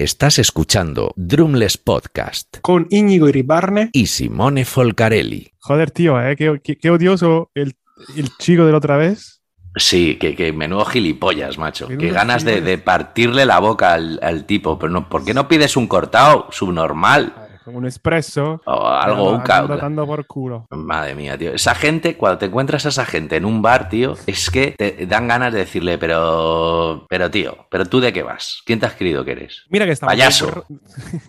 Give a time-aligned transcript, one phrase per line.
[0.00, 3.90] Estás escuchando Drumless Podcast con Íñigo Iribarne.
[3.92, 5.52] y Simone Folcarelli.
[5.60, 6.34] Joder, tío, ¿eh?
[6.34, 7.76] qué, qué- qué odioso el,
[8.16, 9.40] el chico de la otra vez.
[9.76, 11.86] Sí, que, que menudo gilipollas, macho.
[11.88, 14.80] Menudo Qué ganas de partirle la boca al, al tipo.
[14.80, 17.32] Pero no, ¿por qué no pides un cortado subnormal?
[17.66, 18.60] Un espresso.
[18.66, 20.66] O algo, un ca ca- dando por culo.
[20.70, 21.52] Madre mía, tío.
[21.52, 25.06] Esa gente, cuando te encuentras a esa gente en un bar, tío, es que te
[25.06, 27.06] dan ganas de decirle, pero.
[27.08, 28.62] Pero, tío, ¿pero tú de qué vas?
[28.66, 29.64] ¿Quién te has creído que eres?
[29.70, 30.64] Mira que estamos Payaso.
[30.68, 30.76] De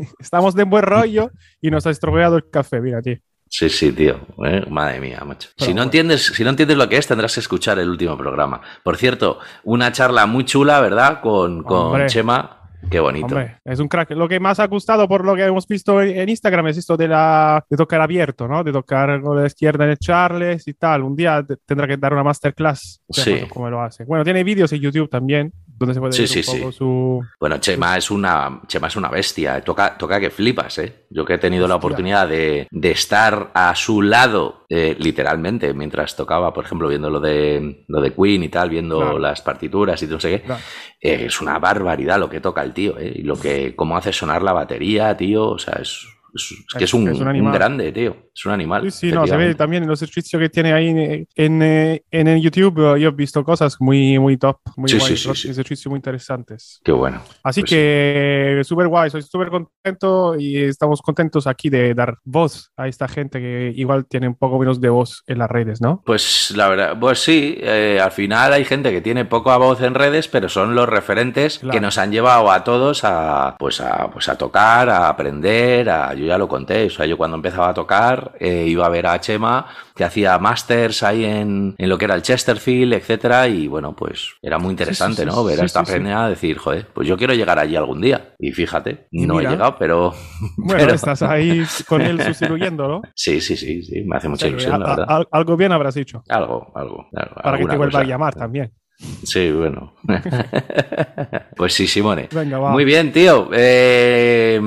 [0.19, 3.17] estamos de buen rollo y nos ha estropeado el café, mira, tío.
[3.47, 4.19] Sí, sí, tío.
[4.45, 5.49] Eh, Madre mía, macho.
[5.55, 8.17] Pero Si no, entiendes, si no entiendes lo que es, tendrás que escuchar el último
[8.17, 8.59] programa.
[8.83, 11.21] Por cierto, una charla muy chula, ¿verdad?
[11.21, 12.07] Con, con.
[12.07, 12.64] Chema.
[12.89, 13.25] Qué bonito.
[13.25, 14.11] Hombre, es un crack.
[14.11, 17.07] Lo que más ha gustado por lo que hemos visto en Instagram es esto de
[17.07, 18.63] la de tocar abierto, ¿no?
[18.63, 21.01] De tocar con la izquierda en el Charles y tal.
[21.03, 23.41] Un día te- tendrá que dar una masterclass Sí.
[23.49, 24.05] cómo lo hace.
[24.05, 26.77] Bueno, tiene vídeos en YouTube también, donde se puede Sí, ver sí, un poco sí.
[26.77, 27.21] su...
[27.39, 29.61] Bueno, Chema es una, Chema es una bestia.
[29.61, 31.05] Toca, toca que flipas, ¿eh?
[31.09, 36.15] Yo que he tenido la oportunidad de, de estar a su lado, eh, literalmente, mientras
[36.15, 39.19] tocaba, por ejemplo, viendo lo de, lo de Queen y tal, viendo Claro.
[39.19, 40.41] las partituras y no sé qué.
[40.43, 40.61] Claro.
[41.01, 43.11] Eh, es una barbaridad lo que toca el tío, ¿eh?
[43.15, 45.49] Y lo que, cómo hace sonar la batería, tío.
[45.49, 48.15] O sea, es, es, es que es un, Es un un grande, tío.
[48.35, 48.91] Es un animal.
[48.91, 51.25] Sí, sí, no, se ve también en los ejercicios que tiene ahí en,
[51.61, 52.95] en, en YouTube.
[52.95, 55.49] eh, Yo he visto cosas muy, muy top, muy Sí, guay, sí, sí.
[55.51, 56.81] ejercicios muy interesantes.
[56.83, 57.21] Qué bueno.
[57.43, 62.71] Así Pues que súper guay, soy súper contento y estamos contentos aquí de dar voz
[62.75, 66.03] a esta gente que igual tiene un poco menos de voz en las redes, ¿no?
[66.05, 69.93] Pues la verdad, pues sí, eh, al final hay gente que tiene poca voz en
[69.93, 71.71] redes, pero son los referentes Claro.
[71.71, 76.13] que nos han llevado a todos a pues a pues a tocar, a aprender, a
[76.13, 79.07] yo ya lo conté, o sea, yo cuando empezaba a tocar eh, iba a ver
[79.07, 83.67] a Chema que hacía masters ahí en, en lo que era el Chesterfield, etcétera, y
[83.67, 85.43] bueno, pues era muy interesante, sí, ¿no?
[85.43, 88.33] Ver a esta peña decir, joder, pues yo quiero llegar allí algún día.
[88.39, 89.49] Y fíjate, no mira.
[89.49, 90.13] he llegado, pero
[90.57, 93.01] Bueno, pero- estás ahí con él sustituyéndolo.
[93.15, 95.23] sí, sí, sí, sí, me hace mucha ilusión, la verdad.
[95.31, 98.73] algo bien habrás hecho Algo, algo, algo, para que te vuelva a llamar también.
[99.23, 99.93] Sí, bueno.
[101.55, 102.29] pues sí, Simone.
[102.31, 102.71] Venga, va.
[102.71, 103.49] Muy bien, tío.
[103.53, 104.59] Eh,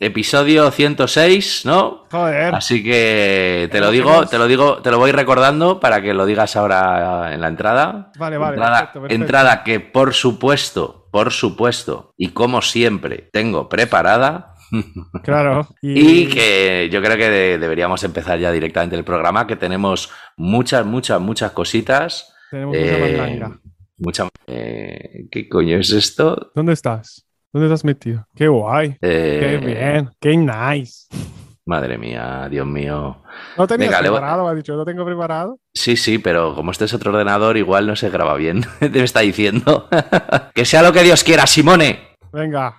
[0.00, 2.04] episodio 106, ¿no?
[2.10, 6.14] Joder, Así que te lo digo, te lo digo, te lo voy recordando para que
[6.14, 8.12] lo digas ahora en la entrada.
[8.18, 9.22] Vale, vale, Entrada, perfecto, perfecto.
[9.22, 14.54] entrada que por supuesto, por supuesto, y como siempre, tengo preparada.
[15.24, 15.68] claro.
[15.82, 20.86] Y que yo creo que de- deberíamos empezar ya directamente el programa, que tenemos muchas,
[20.86, 22.32] muchas, muchas cositas.
[22.50, 23.58] tenemos mucha Eh, mandanga.
[23.98, 26.50] Mucha- eh, ¿Qué coño es esto?
[26.54, 27.24] ¿Dónde estás?
[27.52, 28.26] ¿Dónde estás metido?
[28.34, 28.96] Qué guay.
[29.00, 30.10] Eh, Qué bien.
[30.20, 31.06] Qué nice.
[31.66, 33.22] Madre mía, Dios mío.
[33.56, 33.66] No
[34.10, 34.74] voy- preparado, me ha dicho.
[34.76, 35.58] No tengo preparado.
[35.72, 38.62] Sí, sí, pero como este es otro ordenador, igual no se graba bien.
[38.80, 39.88] Te me está diciendo.
[40.54, 42.16] que sea lo que Dios quiera, Simone.
[42.32, 42.76] Venga.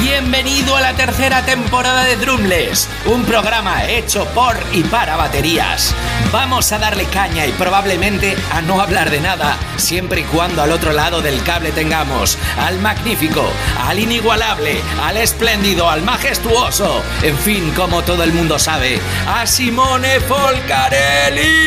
[0.00, 5.92] Bienvenido a la tercera temporada de Drumless, un programa hecho por y para baterías.
[6.30, 10.70] Vamos a darle caña y probablemente a no hablar de nada, siempre y cuando al
[10.70, 13.44] otro lado del cable tengamos al magnífico,
[13.88, 20.20] al inigualable, al espléndido, al majestuoso, en fin, como todo el mundo sabe, a Simone
[20.20, 21.58] Folcarelli.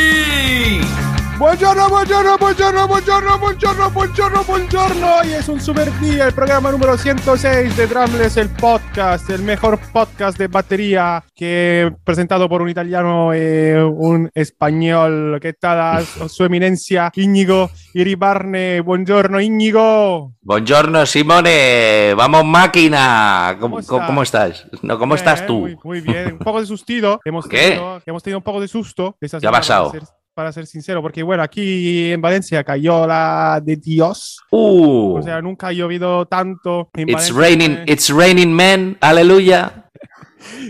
[1.41, 5.15] Buongiorno, buongiorno, buongiorno, buongiorno, buongiorno, buongiorno, buongiorno.
[5.21, 9.79] Hoy es un super día, el programa número 106 de Drumless, el podcast, el mejor
[9.91, 15.39] podcast de batería que presentado por un italiano y un español.
[15.41, 18.81] ¿Qué tal, su eminencia Íñigo Iribarne?
[18.81, 20.33] Buongiorno, Íñigo.
[20.41, 22.13] Buongiorno, Simone.
[22.15, 23.57] Vamos, máquina.
[23.59, 24.05] ¿Cómo, ¿Cómo estás?
[24.05, 24.67] cómo estás?
[24.83, 25.61] No, ¿Cómo Bien, estás tú?
[25.61, 27.19] Muy, muy bien, un poco de sustido.
[27.25, 27.69] Hemos ¿Qué?
[27.71, 29.17] Tenido, hemos tenido un poco de susto.
[29.19, 29.91] esta ¿Qué ha pasado?
[30.33, 34.39] Para ser, sincero, porque bueno, aquí en Valencia cayó la de Dios.
[34.49, 36.89] Uh, O sea, nunca ha llovido tanto.
[36.93, 37.35] en it's Valencia,
[37.67, 38.97] raining, it's raining men.
[39.01, 39.85] Aleluya.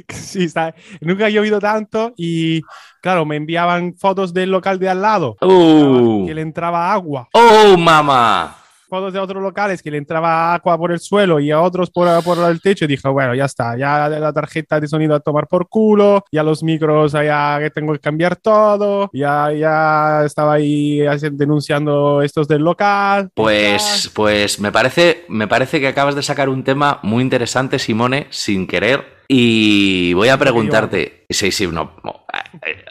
[0.09, 0.75] Sí, está.
[0.99, 2.61] Nunca ha llovido tanto y
[3.01, 6.25] claro, me enviaban fotos del local de al lado Uh.
[6.27, 7.29] que le entraba agua.
[7.33, 8.57] Oh, mamá.
[8.91, 12.21] Fotos de otros locales que le entraba agua por el suelo y a otros por,
[12.25, 12.83] por el techo.
[12.83, 16.43] Y dije, bueno, ya está, ya la tarjeta de sonido a tomar por culo, ya
[16.43, 20.99] los micros, ya que tengo que cambiar todo, ya, ya estaba ahí
[21.31, 23.29] denunciando estos del local.
[23.33, 28.27] Pues, pues me parece, me parece que acabas de sacar un tema muy interesante, Simone,
[28.29, 29.21] sin querer.
[29.29, 31.23] Y voy a preguntarte.
[31.29, 31.93] Sí, sí, no.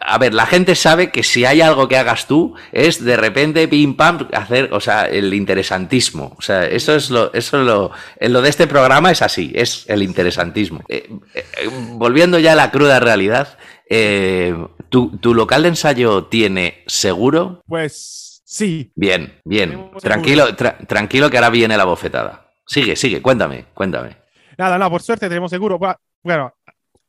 [0.01, 3.69] A ver, la gente sabe que si hay algo que hagas tú, es de repente
[3.69, 6.35] pim pam hacer, o sea, el interesantismo.
[6.39, 9.53] O sea, eso es lo, eso es lo, en lo de este programa es así,
[9.55, 10.83] es el interesantismo.
[10.89, 11.45] Eh, eh,
[11.93, 13.59] volviendo ya a la cruda realidad,
[13.89, 14.55] eh,
[14.89, 17.62] ¿tu, tu local de ensayo tiene seguro?
[17.67, 19.91] Pues sí, Bien, bien.
[20.01, 22.47] Tranquilo, tra- tranquilo que ahora viene la bofetada.
[22.67, 24.17] Sigue, sigue, cuéntame, cuéntame.
[24.57, 25.79] nada, no, por suerte tenemos seguro.
[25.79, 26.55] Bu- Bueno,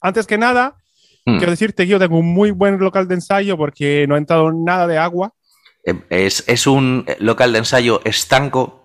[0.01, 0.75] antes que nada,
[1.25, 1.37] Hmm.
[1.37, 4.51] quiero decirte que yo tengo un muy buen local de ensayo porque no ha entrado
[4.51, 5.33] nada de agua.
[5.85, 8.77] Eh, Es, es un local de ensayo estanco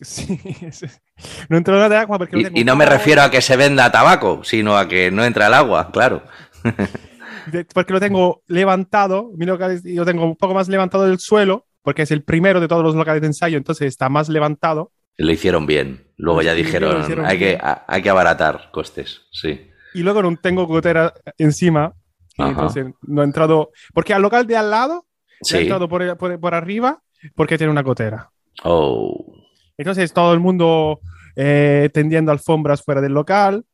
[0.00, 1.00] Sí, es-
[1.48, 3.56] no entró nada de agua porque y, tengo y no me refiero a que se
[3.56, 6.24] venda tabaco, sino a que no entra el agua, claro.
[7.74, 12.02] porque lo tengo levantado, mi local yo tengo un poco más levantado del suelo, porque
[12.02, 14.90] es el primero de todos los locales de ensayo, entonces está más levantado.
[15.16, 16.08] Lo hicieron bien.
[16.16, 17.60] Luego ya Sí, dijeron, hay que, bien.
[17.86, 19.22] hay que abaratar costes.
[19.32, 19.68] Sí.
[19.94, 21.92] Y luego no tengo gotera encima,
[22.36, 22.50] Ajá.
[22.50, 25.06] entonces no ha entrado, porque al local de al lado
[25.40, 25.58] Sí.
[25.58, 27.00] entrado por, por- por arriba
[27.34, 28.30] porque tiene una gotera.
[28.64, 29.34] Oh.
[29.76, 31.00] Entonces todo el mundo
[31.36, 33.64] eh, tendiendo alfombras fuera del local,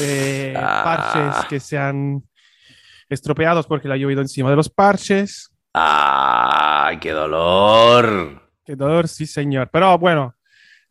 [0.00, 0.82] eh, Ah.
[0.84, 2.22] parches que se han
[3.08, 5.50] estropeados porque le ha llovido encima de los parches.
[5.72, 8.42] ¡Ay, qué dolor!
[8.64, 9.68] Qué dolor, sí, señor.
[9.72, 10.34] Pero bueno,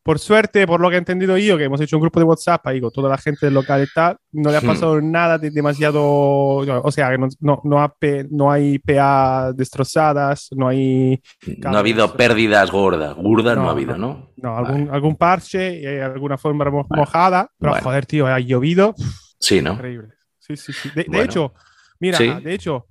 [0.09, 2.65] por suerte, por lo que he entendido yo, que hemos hecho un grupo de WhatsApp
[2.65, 4.65] ahí con toda la gente del local y tal, no le ha Hmm.
[4.65, 6.01] pasado nada de demasiado.
[6.03, 7.93] O sea, no, no, no, ha
[8.31, 11.21] no hay PA destrozadas, no hay.
[11.59, 13.13] No ha habido pérdidas gordas.
[13.17, 14.31] Gordas no, No, ha habido, no.
[14.37, 14.57] ¿no?
[14.57, 17.47] Algún, algún parche, eh, alguna forma mo- mojada.
[17.59, 17.83] Pero bueno.
[17.83, 18.95] joder, tío, ha llovido.
[19.39, 19.73] Sí, ¿no?
[19.73, 20.07] Increíble.
[20.39, 20.89] Sí, sí, sí.
[20.95, 21.23] De, de Bueno.
[21.23, 21.53] hecho,
[21.99, 22.27] mira, Sí.
[22.43, 22.87] de hecho,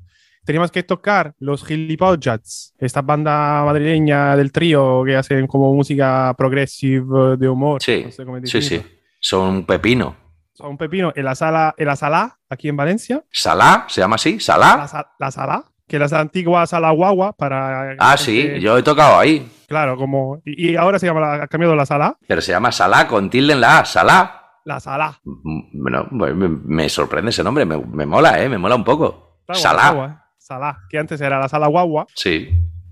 [0.48, 7.36] teníamos que tocar los Gilipollas, esta banda madrileña del trío que hacen como música progressive
[7.36, 7.82] de humor.
[7.82, 8.82] Sí, no sé cómo sí, sí.
[9.20, 10.16] Son un pepino.
[10.54, 13.22] Son un pepino en la sala, en la sala, aquí en Valencia.
[13.30, 13.84] ¿Salá?
[13.88, 14.34] ¿Se llama así?
[14.34, 14.88] La, ¿Salá?
[14.88, 17.94] sa- la sala, que es la antigua sala guagua para.
[17.98, 19.46] Ah, sí, yo he tocado ahí.
[19.68, 20.40] Claro, como.
[20.46, 22.16] Y, ahora se llama, la- ha cambiado la sala.
[22.26, 23.84] Pero se llama Salá con tilde en la A.
[23.84, 24.34] Salá.
[24.64, 25.20] La sala.
[25.24, 27.66] Mm, Bueno, me, me sorprende ese nombre.
[27.66, 28.48] Me, me mola, ¿eh?
[28.48, 29.42] Me mola un poco.
[29.42, 30.24] Está Salá.
[30.48, 32.06] Sala, que antes era la sala guagua.
[32.14, 32.48] Sí.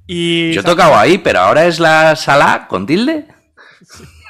[0.07, 3.29] Y Yo he tocado ahí, pero ahora es la Salá con tilde.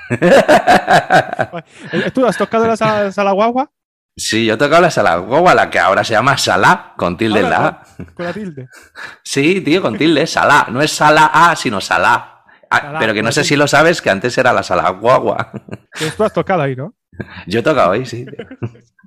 [2.15, 3.69] ¿Tú has tocado la sala, sala guagua?
[4.17, 7.41] Sí, yo he tocado la Salá guagua, la que ahora se llama Salá con tilde
[7.41, 7.83] en la A.
[8.15, 8.69] con, la tilde.
[9.25, 10.69] Sí, tío, con tilde, Salá.
[10.71, 12.45] No es Salá A, sino Salá.
[12.71, 13.49] Ah, pero que no sé tilde.
[13.49, 15.51] si lo sabes, que antes era la Salá guagua.
[15.99, 16.95] Que tú has tocado ahí, ¿no?
[17.49, 18.25] Yo he tocado ahí, sí.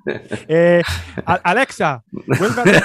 [0.48, 0.82] Eh,
[1.24, 2.62] Alexa, vuelve.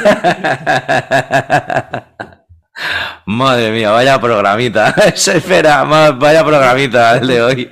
[3.25, 4.89] Madre mía, vaya programita.
[5.15, 7.71] Espera, ma- vaya programita el de hoy.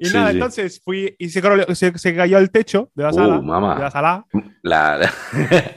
[0.00, 0.36] Y Sí, nada, sí.
[0.36, 1.42] entonces fui y se,
[1.74, 3.40] se, se cayó el techo de la Uh, sala.
[3.40, 3.74] mamá.
[3.76, 4.24] De la sala.
[4.62, 5.10] La-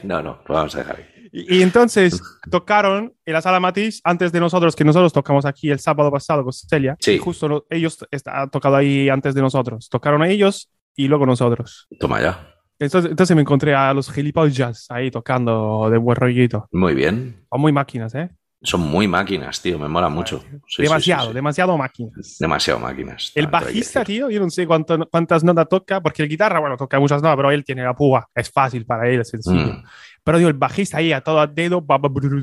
[0.02, 1.04] No, no, pues vamos a dejar ahí.
[1.32, 5.68] Y, y entonces tocaron en la sala Matiz antes de nosotros, que nosotros tocamos aquí
[5.70, 6.96] el sábado pasado con Celia.
[7.00, 7.12] Sí.
[7.12, 9.88] Y justo ellos han tocado ahí antes de nosotros.
[9.90, 11.86] Tocaron a ellos y luego nosotros.
[11.98, 12.50] Toma ya.
[12.78, 16.68] Entonces, entonces me encontré a los gilipollas ahí tocando de buen rollito.
[16.72, 17.44] Muy bien.
[17.50, 18.30] Son muy máquinas, ¿eh?
[18.62, 19.78] Son muy máquinas, tío.
[19.78, 20.42] Me mola mucho.
[20.66, 21.34] Sí, demasiado, sí, sí.
[21.34, 22.36] demasiado máquinas.
[22.40, 23.30] Demasiado máquinas.
[23.34, 26.98] El bajista, tío, yo no sé cuánto- cuántas notas toca, porque el guitarra, bueno, toca
[26.98, 28.26] muchas notas, pero él tiene la púa.
[28.34, 29.74] Es fácil para él, es sencillo.
[29.74, 29.84] Mm.
[30.24, 31.84] Pero digo, el bajista ahí a todo a dedo.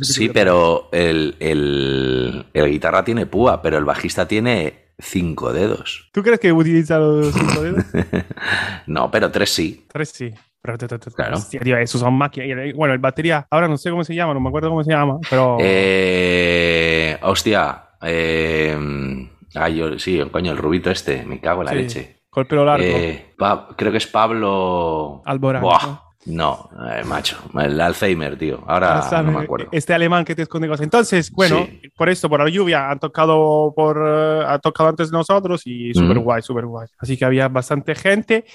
[0.01, 6.09] Sí, pero el, el, el guitarra tiene púa, pero el bajista tiene cinco dedos.
[6.13, 7.85] ¿Tú crees que utiliza los cinco dedos?
[8.87, 9.85] no, pero tres sí.
[9.91, 10.31] Tres sí.
[10.63, 10.77] Pero,
[11.15, 11.37] Claro.
[11.37, 12.73] hostia, tío, esos son máquinas.
[12.75, 15.17] Bueno, el batería, ahora no sé cómo se llama, no me acuerdo cómo se llama,
[15.27, 15.57] pero.
[15.59, 17.83] Eh, hostia.
[18.03, 21.23] Eh, ay, yo, sí, coño, el rubito este.
[21.25, 22.17] Me cago en la Sí, leche.
[22.29, 22.85] Con el pelo largo.
[22.85, 23.33] Eh,
[23.75, 25.23] creo que es Pablo.
[25.25, 26.03] Alborán, Buah, ¿no?
[26.25, 27.37] No, eh, macho.
[27.59, 28.63] El Alzheimer, tío.
[28.67, 29.69] Ahora no me acuerdo.
[29.71, 30.83] Este alemán que te esconde cosas.
[30.83, 31.89] Entonces, bueno, Sí.
[31.97, 35.93] por esto, por la lluvia, han tocado por eh, han tocado antes de nosotros y
[35.95, 36.23] súper Mm.
[36.23, 36.87] guay, súper guay.
[36.99, 38.45] Así que había bastante gente.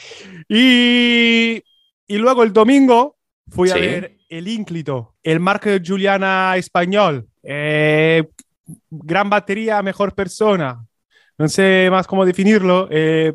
[0.49, 1.62] Y,
[2.06, 3.16] y luego el domingo
[3.49, 3.80] fui a Sí.
[3.80, 7.26] ver el ínclito, el Marco Juliana español.
[7.42, 8.28] Eh,
[8.90, 10.85] gran batería, mejor persona.
[11.38, 12.88] No sé más cómo definirlo.
[12.90, 13.35] Eh,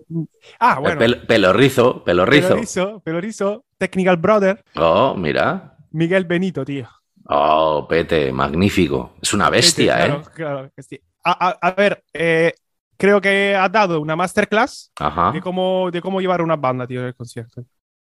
[0.60, 1.00] ah, bueno.
[1.00, 2.48] Pel- pelo rizo, pelo rizo.
[2.50, 5.76] Pelorizo, Pelorizo, Technical Brother, Oh, mira.
[5.90, 6.88] Miguel Benito, tío.
[7.26, 9.16] Oh, Pete, magnífico.
[9.20, 10.30] Es una bestia, Claro, ¿eh?
[10.36, 11.00] claro que sí.
[11.24, 12.54] A, a- a ver, eh,
[12.96, 15.32] creo que ha dado una masterclass Ajá.
[15.32, 17.64] de cómo, de cómo llevar una banda, tío, en el concierto.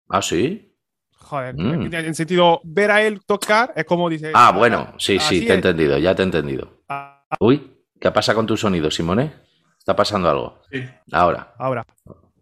[0.08, 0.72] Ah, sí.
[1.18, 1.92] Joder, Mm.
[1.92, 4.30] en sentido, ver a él tocar es como dice.
[4.34, 6.84] Ah, bueno, sí, así sí, te he entendido, ya te he entendido.
[6.88, 9.32] Ah, Uy, ¿qué pasa con tu sonido, Simone?
[9.76, 10.62] ¿Está pasando algo?
[10.70, 10.84] Sí.
[11.10, 11.84] Ahora, ahora,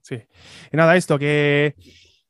[0.03, 0.17] sí.
[0.71, 1.75] Y nada, esto que.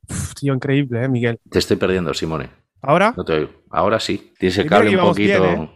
[0.08, 1.38] Uf, tío, increíble, ¿eh, Miguel?
[1.50, 2.50] te estoy perdiendo, Simone.
[2.82, 3.50] Ahora, No te oigo.
[3.70, 4.32] Ahora sí.
[4.38, 5.42] Tienes el cable un poquito.
[5.42, 5.70] bien, ¿eh?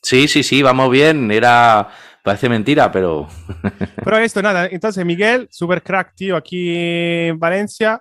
[0.00, 1.30] Sí, sí, sí, vamos bien.
[1.30, 1.88] Era.
[2.22, 3.26] Parece mentira, pero.
[4.04, 4.66] pero esto, nada.
[4.66, 8.00] Entonces, Miguel, super crack, tío, aquí en Valencia.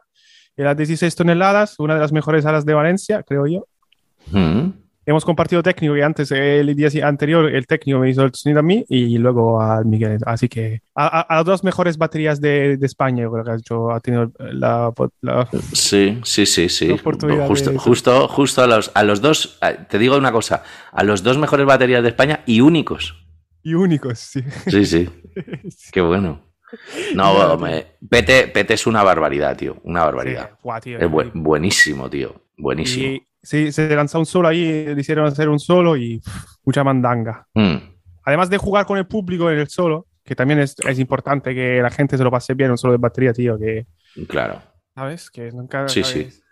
[0.55, 3.67] En las 16 toneladas, una de las mejores alas de Valencia, creo yo.
[4.27, 4.69] Mm.
[5.05, 8.63] Hemos compartido técnico que antes, el día anterior, el técnico me hizo el sonido a
[8.63, 10.19] mí y luego a Miguel.
[10.25, 13.51] Así que a, a- a las dos mejores baterías de, de España, yo creo que
[13.51, 14.91] ha, hecho- ha tenido la,
[15.21, 16.89] la- Sí, sí, sí, sí.
[17.47, 19.59] Justo, de- justo, justo a los, a los dos.
[19.89, 20.63] Te digo una cosa.
[20.91, 23.15] A los dos mejores baterías de España y únicos.
[23.63, 24.43] y únicos, sí.
[24.67, 25.09] Sí, sí.
[25.91, 26.41] Qué bueno.
[27.15, 29.77] No, me- Pete, Pete es una barbaridad, tío.
[29.83, 30.51] Una barbaridad.
[30.51, 32.35] Sí, guau, tío, Es buen- buenísimo, tío.
[32.57, 33.05] Buenísimo.
[33.07, 36.83] Y sí, se lanzó un solo ahí, le hicieron hacer un solo y pff, mucha
[36.83, 37.47] mandanga.
[37.53, 37.75] Mm.
[38.23, 41.81] Además de jugar con el público en el solo, que también es, es importante que
[41.81, 43.87] la gente se lo pase bien, un solo de batería, tío, que,
[44.27, 44.61] Claro.
[44.93, 45.29] ¿sabes?
[45.31, 45.87] Que nunca...
[45.87, 46.43] Sí, ¿sabes?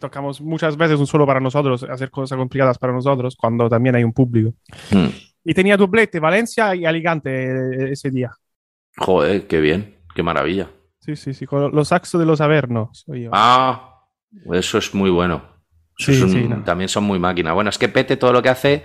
[0.00, 4.04] Tocamos muchas veces un solo para nosotros, hacer cosas complicadas para nosotros, cuando también hay
[4.04, 4.52] un público.
[4.90, 5.06] Mm.
[5.44, 8.32] Y tenía doblete, Valencia y Alicante eh, ese día.
[8.96, 9.96] Joder, qué bien.
[10.14, 10.70] Qué maravilla.
[10.98, 13.04] Sí, sí, sí, con los saxos de los Avernos.
[13.06, 13.30] soy yo.
[13.32, 14.06] Ah,
[14.52, 15.55] eso es muy bueno.
[15.98, 16.62] Sí, es un- sí, no.
[16.64, 17.52] También son muy máquina.
[17.52, 18.82] Bueno, es que Pete todo lo que hace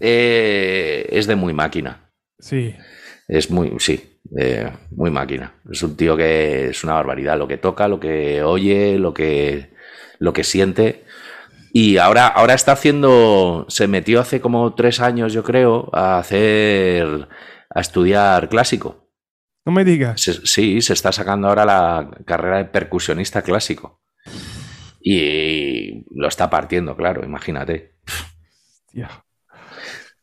[0.00, 2.10] eh, es de muy máquina.
[2.38, 2.74] Sí,
[3.28, 5.52] Es muy, sí, eh, muy máquina.
[5.70, 7.36] Es un tío que es una barbaridad.
[7.38, 9.70] Lo que toca, lo que oye, lo que,
[10.18, 11.04] lo que siente.
[11.72, 17.28] Y ahora, ahora está haciendo, se metió hace como tres años, yo creo, a hacer,
[17.68, 19.10] a estudiar clásico.
[19.66, 20.20] no me digas.
[20.20, 24.00] Se- sí, se está sacando ahora la carrera de percusionista clásico.
[25.08, 27.94] Y lo está partiendo, claro, imagínate.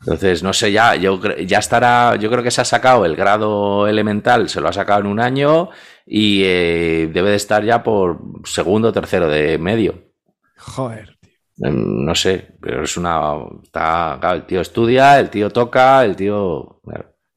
[0.02, 3.88] Entonces, no sé, ya, yo ya estará, yo creo que se ha sacado el grado
[3.88, 5.70] elemental, se lo ha sacado en un año
[6.06, 10.12] y eh, debe de estar ya por segundo o tercero de medio.
[10.58, 11.38] Joder, tío.
[11.68, 13.34] Em, No sé, pero es una.
[13.64, 16.38] Está, claro, el tío estudia, el tío toca, el tío.
[16.40, 16.82] o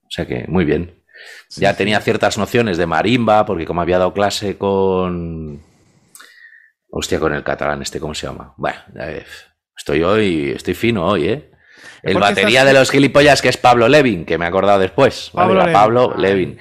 [0.08, 1.04] sea que, muy bien.
[1.48, 1.78] Sí, ya sí.
[1.78, 5.60] tenía ciertas nociones de marimba, porque como había dado clase con.
[6.98, 8.54] Hostia, con el catalán, este, ¿cómo se llama?
[8.56, 9.24] Bueno, eh,
[9.76, 11.50] estoy hoy, estoy fino hoy, ¿eh?
[12.02, 14.48] El ¿Por qué batería estás- de los gilipollas, que es Pablo Levin, que me he
[14.48, 15.30] acordado después.
[15.34, 15.48] ¿vale?
[15.48, 15.72] Pablo Levin.
[15.74, 16.14] Pablo.
[16.16, 16.58] Levin.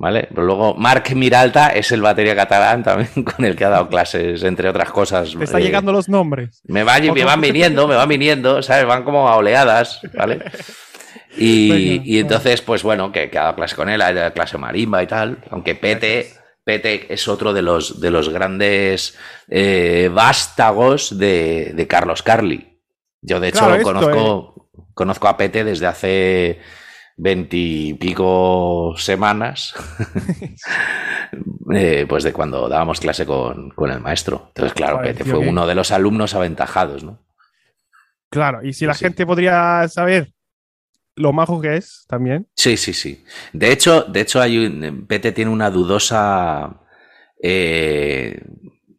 [0.00, 0.28] ¿Vale?
[0.30, 4.42] Pero luego Marc Miralta es el batería catalán también con el que ha dado clases,
[4.44, 5.34] entre otras cosas.
[5.36, 6.60] Te está eh, llegando los nombres.
[6.64, 8.86] me, va- me van viniendo, me van viniendo, ¿sabes?
[8.86, 10.40] Van como a oleadas, ¿vale?
[11.36, 14.58] Y, y entonces, pues bueno, que, que ha dado clase con él, ha dado clase
[14.58, 16.30] marimba y tal, aunque Pete,
[16.68, 19.16] Pete es otro de los, de los grandes
[19.48, 22.78] eh, vástagos de, de Carlos Carli.
[23.22, 26.60] Yo, de hecho, Claro, esto, conozco, conozco a Pete desde hace
[27.16, 29.72] veintipico semanas,
[31.74, 34.44] eh, pues de cuando dábamos clase con, con el maestro.
[34.48, 37.24] Entonces, claro, Pete fue uno de los alumnos aventajados, ¿no?
[38.30, 39.06] Claro, y si la Sí.
[39.06, 40.34] gente podría saber
[41.18, 42.46] lo majo que es también.
[42.54, 43.24] Sí, sí, sí.
[43.52, 46.80] De hecho, de hecho hay un, Pete tiene una dudosa,
[47.42, 48.40] eh,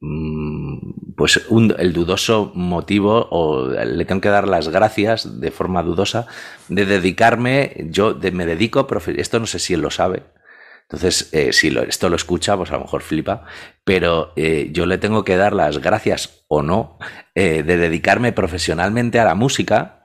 [0.01, 5.83] mm, pues un- el dudoso motivo, o le tengo que dar las gracias de forma
[5.83, 6.27] dudosa,
[6.69, 10.23] de dedicarme, yo me dedico, esto no sé si él lo sabe,
[10.83, 13.45] entonces eh, si lo- esto lo escucha, pues a lo mejor flipa,
[13.83, 16.97] pero eh, yo le tengo que dar las gracias o no
[17.35, 20.03] de dedicarme profesionalmente a la música.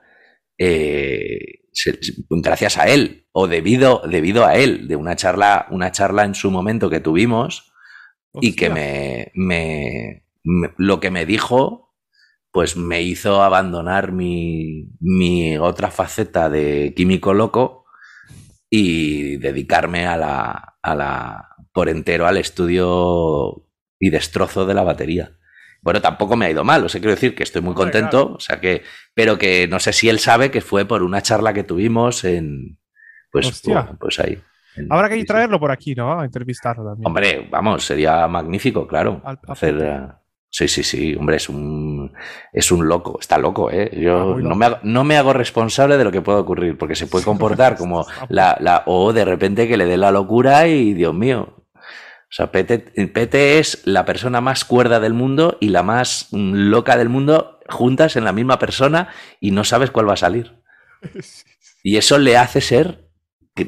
[1.75, 1.99] Se-
[2.31, 6.50] gracias a él o debido, debido a él, de una charla, una charla en su
[6.50, 7.73] momento que tuvimos
[8.40, 11.95] y que me, me- me- lo que me dijo,
[12.52, 17.85] pues me hizo abandonar mi, mi otra faceta de químico loco
[18.71, 25.37] y dedicarme a la, a la, por entero al estudio y destrozo de la batería.
[25.85, 28.41] Bueno, tampoco me ha ido mal, o sea, quiero decir que estoy muy contento, o
[28.41, 31.62] sea que, pero que no sé si él sabe que fue por una charla que
[31.62, 32.79] tuvimos en,
[33.31, 33.91] pues, Hostia.
[34.00, 34.38] pues, ahí.
[34.76, 36.19] en- Habrá que traerlo por aquí, ¿no?
[36.19, 37.07] A entrevistarlo también.
[37.07, 39.21] Hombre, vamos, sería magnífico, claro.
[39.25, 40.09] Al- Hacer, eh,
[40.49, 42.11] sí, sí, sí, hombre, es un,
[42.50, 43.91] es un loco, está loco, ¿eh?
[43.93, 47.07] Yo no me, hago, no me hago responsable de lo que pueda ocurrir, porque se
[47.09, 51.12] puede comportar como la, la, o de repente que le dé la locura y, Dios
[51.12, 51.61] mío.
[52.35, 56.97] O sea, Pete, Pete es la persona más cuerda del mundo y la más loca
[56.97, 59.07] del mundo juntas en la misma persona
[59.38, 60.53] y no sabes cuál va a salir.
[61.85, 63.09] Y eso le hace ser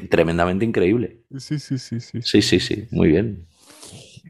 [0.09, 1.21] tremendamente increíble.
[1.37, 2.19] Sí, sí, sí, sí.
[2.23, 3.45] Sí, sí, sí, muy bien.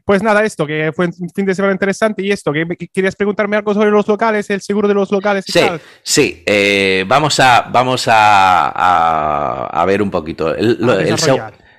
[0.04, 3.56] Pues nada, esto, que fue un fin de semana interesante y esto, que, querías preguntarme
[3.56, 5.80] algo sobre los locales, el seguro de los locales y Sí, tal.
[6.02, 6.42] sí.
[6.46, 10.54] eh, vamos a, vamos a, a- a ver un poquito.
[10.54, 10.78] El.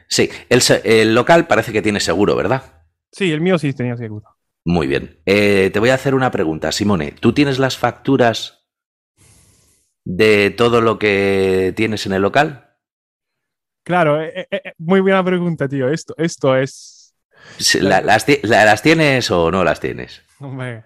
[0.10, 2.84] Sí, el, local parece que tiene seguro, ¿verdad?
[3.12, 4.28] Sí, el mío sí tenía seguro.
[4.66, 5.22] Muy bien.
[5.26, 7.14] Eh, te voy a hacer una pregunta, Simone.
[7.14, 8.68] ¿Tú tienes las facturas
[10.04, 12.76] de todo lo que tienes en el local?
[13.84, 15.90] Claro, eh, eh, muy buena pregunta, tío.
[15.90, 17.16] Esto, esto es.
[17.80, 20.22] La- las, ti- la- ¿Las tienes o no las tienes?
[20.40, 20.84] hombre.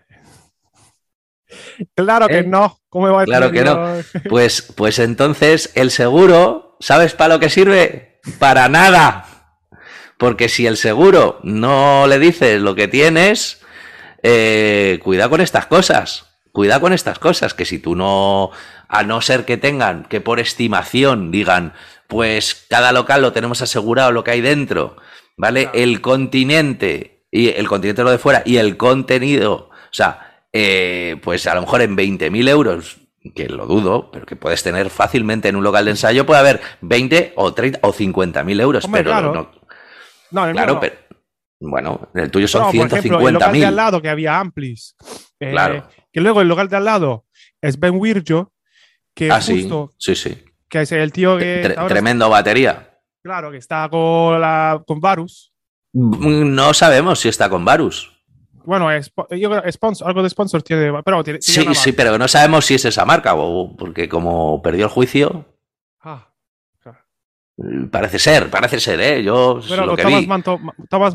[1.96, 2.80] Claro que no.
[2.90, 4.00] ¿Cómo va a Claro que yo-
[4.30, 8.13] Pues, pues entonces el seguro, ¿sabes para lo que sirve?
[8.40, 9.26] Para nada.
[10.18, 13.62] Porque si el seguro no le dices lo que tienes,
[14.22, 16.30] eh, cuidado con estas cosas.
[16.52, 18.52] Cuidado con estas cosas, que si tú no,
[18.88, 21.74] a no ser que tengan, que por estimación digan,
[22.08, 24.98] pues cada local lo tenemos asegurado lo que hay dentro,
[25.36, 25.72] ¿vale?
[25.74, 31.48] El continente, y el continente lo de fuera, y el contenido, o sea, eh, pues
[31.48, 32.98] a lo mejor en 20.000 euros,
[33.36, 36.62] que lo dudo, pero que puedes tener fácilmente en un local de ensayo, puede haber
[36.82, 39.34] 20 o 30 o 50.000 euros, Hombre, pero claro.
[40.32, 40.80] no, claro, no.
[40.80, 40.96] pero
[41.62, 43.66] bueno, el tuyo son No, por ejemplo, el local de 150.000.
[43.68, 44.96] al lado que había Amplis.
[45.40, 45.88] eh, Claro.
[46.12, 47.26] Que luego el local de al lado
[47.62, 48.52] es Ben Wirjo,
[49.16, 50.44] que Ah, sí, justo, sí, sí.
[50.70, 51.64] que es el tío que.
[51.64, 53.00] Tre- tremendo batería.
[53.24, 55.54] Claro, que está con, la, con Varus.
[55.94, 58.13] Mm, No sabemos si está con Varus.
[58.66, 60.92] Bueno, es, yo creo sponsor, algo de sponsor tiene.
[61.04, 64.62] Pero tiene, tiene Sí, sí, pero no sabemos si es esa marca, o- porque como
[64.62, 65.46] perdió el juicio,
[66.02, 66.28] Ah,
[66.82, 67.00] claro.
[67.92, 69.24] parece ser, parece ser, ¿eh?
[69.24, 70.28] Yo Pero lo que Thomas, vi.
[70.28, 70.60] Manto,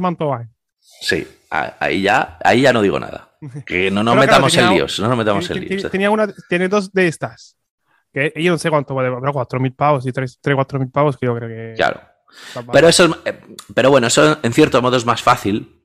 [0.00, 0.46] Mantovani.
[0.80, 3.30] Sí, ahí ya, ahí ya no digo nada.
[3.66, 5.90] Que no nos Pero metamos en líos, no nos metamos en líos.
[5.90, 7.56] Tenía, una, tiene dos de estas.
[8.12, 11.26] Que yo no sé cuánto vale, pero 4.000 pavos y 3, 4 mil pavos que
[11.26, 11.74] yo creo que.
[11.76, 12.00] Claro.
[12.72, 13.40] Pero eso, es- eh,
[13.74, 15.77] pero bueno, eso en cierto modo es más fácil.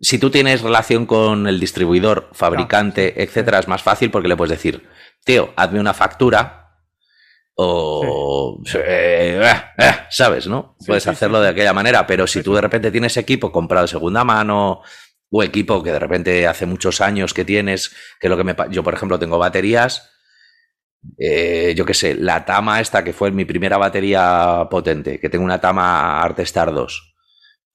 [0.00, 4.50] Si tú tienes relación con el distribuidor, fabricante, etcétera, es más fácil porque le puedes
[4.50, 4.88] decir,
[5.24, 6.78] tío, hazme una factura
[7.54, 10.76] o eh, eh, eh, sabes, ¿no?
[10.80, 13.84] Sí, puedes sí, hacerlo de aquella manera, pero si tú de repente tienes equipo comprado
[13.84, 14.80] de segunda mano
[15.30, 18.82] o equipo que de repente hace muchos años que tienes, que lo que me yo
[18.82, 20.10] por ejemplo tengo baterías
[21.18, 25.44] eh, yo qué sé, la Tama esta que fue mi primera batería potente, que tengo
[25.44, 27.09] una Tama Artestar 2,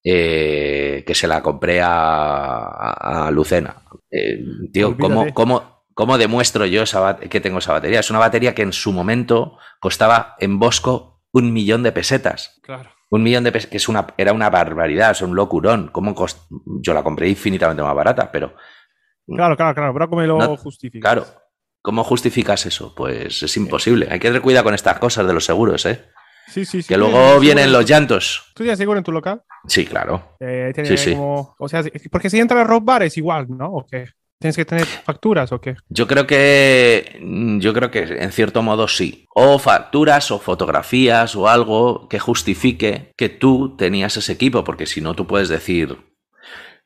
[0.08, 3.82] eh, que se la compré a, Lucena.
[4.12, 4.40] Eh,
[4.72, 8.00] tío, ¿cómo, cómo, cómo demuestro yo esa que tengo esa batería?
[8.00, 12.60] Es una batería que en su momento costaba en Bosco un millón de pesetas.
[12.62, 12.92] Claro.
[13.10, 15.90] Un millón de pesetas, que es una, era una barbaridad, es un locurón.
[15.92, 16.48] ¿Cómo cost-
[16.82, 18.56] Yo la compré infinitamente más barata, pero
[19.28, 19.94] Claro, claro, claro.
[19.94, 21.10] Pero ¿cómo lo No, justifica?
[21.14, 21.26] Claro.
[21.82, 22.94] ¿Cómo justificas eso?
[22.96, 24.08] Pues es imposible.
[24.10, 26.06] Hay que tener cuidado con estas cosas de los seguros, ¿eh?
[26.48, 26.88] Sí, sí, sí.
[26.88, 28.52] Que ¿Tú luego vienen los llantos.
[28.56, 29.42] ¿Tú tienes seguro en tu local?
[29.68, 30.36] Sí, claro.
[30.40, 33.68] Eh, Sí, como- o sea, porque si entra a robar es igual, ¿no?
[33.72, 34.06] ¿O qué?
[34.40, 35.76] ¿Tienes que tener facturas o qué?
[35.90, 37.20] Yo creo que.
[37.60, 39.26] Yo creo que en cierto modo sí.
[39.34, 44.64] O facturas o fotografías o algo que justifique que tú tenías ese equipo.
[44.64, 45.98] Porque si no, tú puedes decir.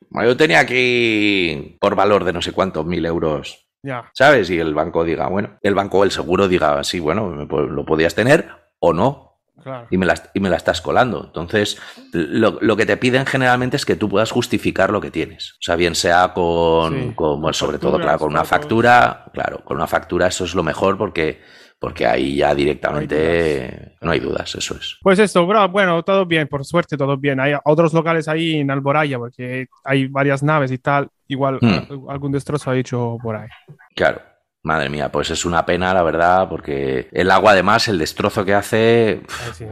[0.08, 4.10] "Bueno, Yo tenía aquí por valor de no sé cuántos mil euros Ya.
[4.14, 4.48] ¿sabes?
[4.50, 7.84] Y el banco diga, bueno, el banco o el seguro diga, sí, bueno, po- lo
[7.84, 9.29] podías tener o no,
[9.62, 9.86] Claro.
[9.90, 11.24] y me la, y me la estás colando.
[11.26, 11.78] Entonces,
[12.12, 15.52] lo, lo que te piden generalmente es que tú puedas justificar lo que tienes.
[15.52, 19.76] O sea, bien sea con, Sí, con- sobre todo, claro, con una factura, claro, con
[19.76, 21.40] una factura eso es lo mejor porque,
[21.78, 24.96] porque ahí ya directamente no hay dudas, eso es.
[25.02, 27.40] Pues esto, bro, bueno, todo bien, por suerte todo bien.
[27.40, 31.08] Hay otros locales ahí en Alboraya porque hay varias naves y tal.
[31.28, 32.08] Igual Hmm.
[32.10, 33.48] algún destrozo ha hecho por ahí.
[33.94, 34.20] Claro.
[34.62, 38.52] Madre mía, pues es una pena, la verdad, porque el agua, además, el destrozo que
[38.54, 39.22] hace
[39.54, 39.64] sí,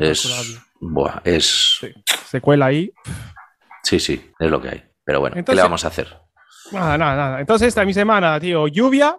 [0.00, 0.60] es es.
[0.80, 1.78] Buah, es.
[1.80, 1.88] Sí.
[2.26, 2.92] Se cuela ahí.
[3.82, 4.84] Sí, sí, es lo que hay.
[5.04, 6.08] Pero bueno, ¿qué Entonces- le vamos a hacer?
[6.72, 7.40] Nada, nada, nada.
[7.40, 8.68] Entonces, esta es mi semana, tío.
[8.68, 9.16] Lluvia,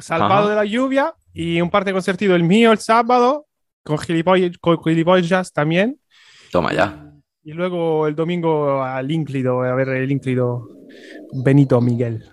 [0.00, 0.48] salvado Ajá.
[0.50, 3.46] de la lluvia y un parte concertido el mío el sábado,
[3.82, 5.98] con gilipollas, con gilipollas también.
[6.52, 7.10] Toma ya.
[7.42, 10.68] Y luego el domingo al Ínclido, a ver el Ínclido
[11.42, 12.30] Benito Miguel.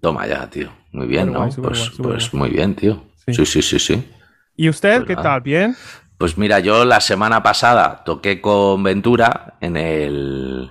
[0.00, 0.70] Toma ya, tío.
[0.92, 1.48] Muy bien, ¿no?
[1.62, 3.02] Pues, pues muy bien, tío.
[3.26, 3.34] Sí.
[3.34, 4.10] Sí, sí, sí, sí.
[4.56, 5.22] ¿Y usted Pues qué nada.
[5.30, 5.40] tal?
[5.40, 5.76] ¿Bien?
[6.18, 10.70] Pues mira, yo la semana pasada toqué con Ventura en el.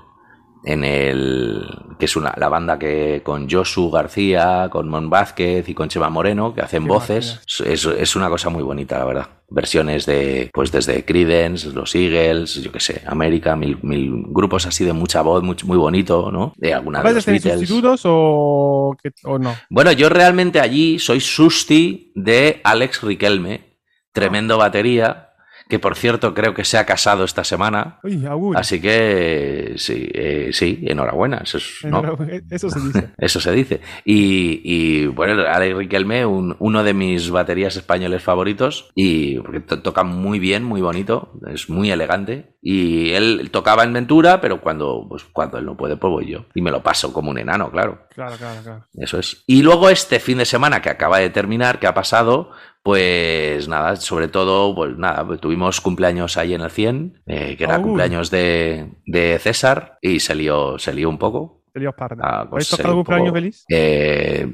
[0.64, 1.66] En el.
[1.98, 6.10] que es una, la banda que con Josu García, con Mon Vázquez y con Chema
[6.10, 7.42] Moreno, que hacen Qué voces.
[7.66, 9.28] Es, es una cosa muy bonita, la verdad.
[9.54, 10.50] Versiones de.
[10.54, 15.22] Pues desde Creedence, los Eagles, yo qué sé, América, mil, mil grupos así de mucha
[15.22, 16.54] voz, muy, muy bonito, ¿no?
[16.56, 17.60] De alguna ¿A de los Beatles.
[17.60, 19.56] sustitutos o, o no?
[19.70, 23.78] Bueno, yo realmente allí soy susti de Alex Riquelme,
[24.14, 25.31] tremendo batería,
[25.72, 27.98] que por cierto creo que se ha casado esta semana.
[28.04, 28.22] Uy.
[28.58, 31.38] Así que sí, eh, sí, enhorabuena.
[31.38, 32.00] Eso, es- ¿no?
[32.00, 32.42] Enhorabuena.
[32.50, 33.10] Eso se dice.
[33.18, 33.80] Eso se dice.
[34.04, 39.82] Y, y, bueno, Alex Riquelme, un- uno de mis baterías españoles favoritos, y porque to-
[39.82, 42.58] toca muy bien, muy bonito, es muy elegante.
[42.62, 46.46] Y él tocaba en Ventura, pero cuando, pues, cuando él no puede, pues voy yo.
[46.54, 48.04] Y me lo paso como un enano, claro.
[48.14, 48.86] Claro, claro, claro.
[48.94, 49.44] Eso es.
[49.48, 52.52] Y luego este fin de semana que acaba de terminar, que ha pasado,
[52.84, 57.64] pues nada, sobre todo, pues nada, pues tuvimos cumpleaños ahí en el 100, eh, que
[57.64, 61.64] era cumpleaños de, de César, y se lió, se lió un poco.
[61.74, 62.24] Te lío parda.
[62.24, 63.36] Ah, pues ¿Habéis se tocado lió cumpleaños poco.
[63.36, 63.66] feliz?
[63.70, 64.48] Eh,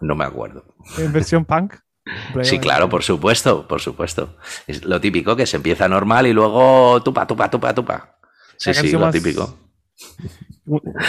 [0.00, 0.64] no me acuerdo.
[0.98, 1.74] En versión punk.
[2.42, 4.36] Sí, claro, por supuesto, por supuesto.
[4.66, 8.16] Es lo típico que se empieza normal y luego tupa, tupa, tupa, tupa.
[8.56, 9.56] Sí, sí, lo típico.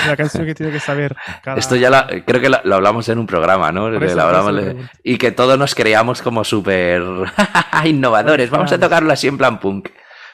[0.07, 1.57] La canción que tiene que saber cada...
[1.59, 3.87] Esto ya la- creo que lo, lo hablamos en un programa, ¿no?
[3.95, 7.01] Eso- hablamos de- y que todos nos creíamos como súper
[7.85, 8.49] innovadores.
[8.49, 9.89] Vamos a tocarlo así en plan punk.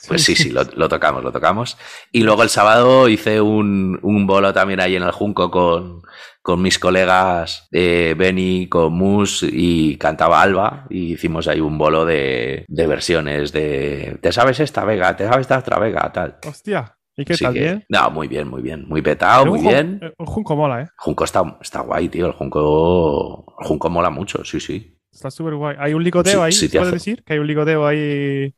[0.08, 1.78] Pues sí, sí, lo, lo tocamos, lo tocamos.
[2.12, 6.02] Y luego el sábado hice un, un bolo también ahí en el Junco con,
[6.42, 10.86] con mis colegas eh, Benny, con Mus y cantaba Alba.
[10.90, 15.16] Y hicimos ahí un bolo de, de versiones de ¿Te sabes esta vega?
[15.18, 16.10] ¿Te sabes esta otra vega?
[16.14, 16.38] Tal.
[16.48, 16.96] Hostia.
[17.20, 17.54] ¿Y qué Así tal?
[17.54, 17.86] que- ¿Bien?
[17.90, 18.86] No, muy bien, muy bien.
[18.88, 20.00] Muy petado, muy Junco- bien.
[20.02, 20.88] El Junco mola, ¿eh?
[20.98, 22.28] Junco está, está guay, tío.
[22.28, 24.96] El Junco, el Junco mola mucho, sí, sí.
[25.12, 25.76] Está súper guay.
[25.80, 26.52] ¿Hay un licoteo Sí, ahí?
[26.52, 27.24] sí, ¿Puedes hace- decir?
[27.26, 28.54] Que hay un licoteo ahí...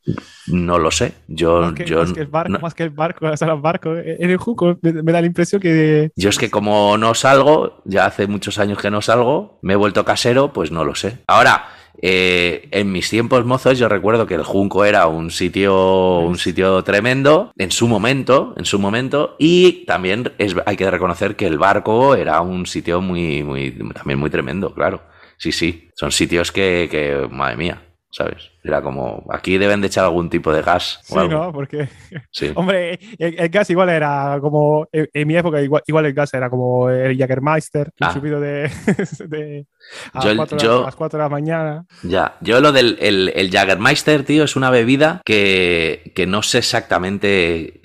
[0.48, 1.14] No lo sé.
[1.28, 3.48] Yo, Más que, yo, más que el barco, no- más que el barco, o sea,
[3.54, 3.96] el barco.
[3.96, 6.12] En el Junco me, me da la impresión que...
[6.16, 9.78] yo es que como no salgo, ya hace muchos años que no salgo, me he
[9.78, 11.20] vuelto casero, pues no lo sé.
[11.28, 11.66] Ahora,
[12.02, 16.84] eh, en mis tiempos mozos, yo recuerdo que el Junco era un sitio, un sitio
[16.84, 21.58] tremendo en su momento, en su momento, y también es, hay que reconocer que el
[21.58, 25.02] barco era un sitio muy, muy, también muy tremendo, claro.
[25.38, 25.90] Sí, sí.
[25.96, 28.52] Son sitios que, que madre mía, ¿sabes?
[28.64, 31.00] Era como, aquí deben de echar algún tipo de gas.
[31.10, 31.34] o Sí, algo.
[31.46, 31.52] ¿no?
[31.54, 31.88] Porque,
[32.30, 32.52] Sí.
[32.56, 34.86] hombre, el, el gas igual era como...
[34.92, 38.14] En, en mi época igual, igual el gas era como el Jägermeister, el Ah.
[38.14, 38.70] chupido de...
[39.28, 39.66] de
[40.14, 41.86] a, Yo- las cuatro, yo- a las 4 de la mañana.
[42.04, 46.60] Ya, yo lo del el, el Jägermeister, tío, es una bebida que, que no sé
[46.60, 47.82] exactamente,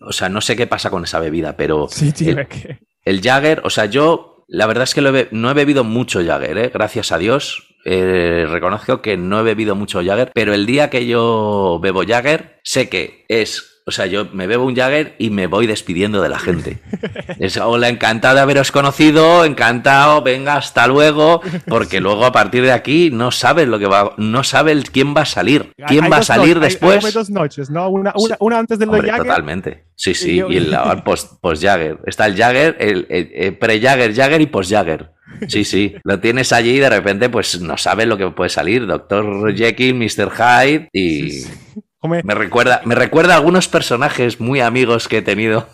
[0.00, 2.78] o sea, no sé qué pasa con esa bebida, pero Sí, tío, el, es que...
[3.04, 5.84] el Jagger, o sea, yo la verdad es que lo he be- no he bebido
[5.84, 6.70] mucho Jagger, ¿eh?
[6.72, 7.67] gracias a Dios.
[7.84, 12.58] Eh, reconozco que no he bebido mucho Jagger, pero el día que yo bebo Jagger,
[12.62, 16.28] sé que es, o sea, yo me bebo un Jagger y me voy despidiendo de
[16.28, 16.78] la gente.
[17.38, 22.72] Es, hola, encantado de haberos conocido, encantado, venga, hasta luego, porque luego a partir de
[22.72, 26.16] aquí no sabes lo que va, no sabes quién va a salir, quién hay va
[26.18, 27.14] a salir no- hay- hay después.
[27.14, 27.88] dos noches, ¿no?
[27.88, 29.84] Una, una, antes del Hombre, Jagger totalmente.
[29.94, 31.98] Sí, sí, yo- y el la- post, post Jagger.
[32.06, 35.10] Está el Jagger, el, el- el pre-Jagger, Jagger y post Jagger.
[35.48, 35.94] Sí, sí.
[36.04, 38.86] Lo tienes allí y de repente, pues no sabes lo que puede salir.
[38.86, 40.30] Doctor Jekyll, Mr.
[40.30, 41.30] Hyde y.
[41.30, 41.80] Sí, sí.
[42.00, 45.68] Hombre, Me recuerda, me recuerda a algunos personajes muy amigos que he tenido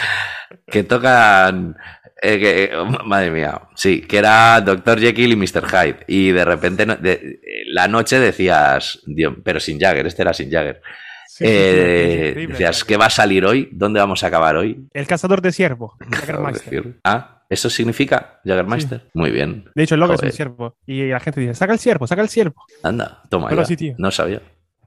[0.66, 1.76] que tocan.
[2.22, 2.70] eh, que-
[3.06, 5.00] madre mía, sí, que era Dr.
[5.00, 5.64] Jekyll y Mr.
[5.66, 6.04] Hyde.
[6.06, 7.40] Y de repente, no- de-
[7.72, 10.82] la noche decías, Dios, pero sin Jagger, este era sin Jagger.
[11.26, 13.70] sí, Eh, decías, ¿qué va a salir hoy?
[13.72, 14.86] ¿Dónde vamos a acabar hoy?
[14.92, 16.98] El cazador de ciervo, Acabo de decir.
[17.04, 19.10] Ah, ¿eso significa Jaggermeister?
[19.12, 19.64] Muy bien.
[19.74, 20.34] De hecho, el logo es un Joder.
[20.34, 20.76] ciervo.
[20.86, 22.64] Y la gente dice, saca el ciervo, saca el ciervo.
[22.82, 23.66] Anda, toma Pero ya.
[23.66, 23.94] sí, tío.
[23.98, 24.40] No sabía.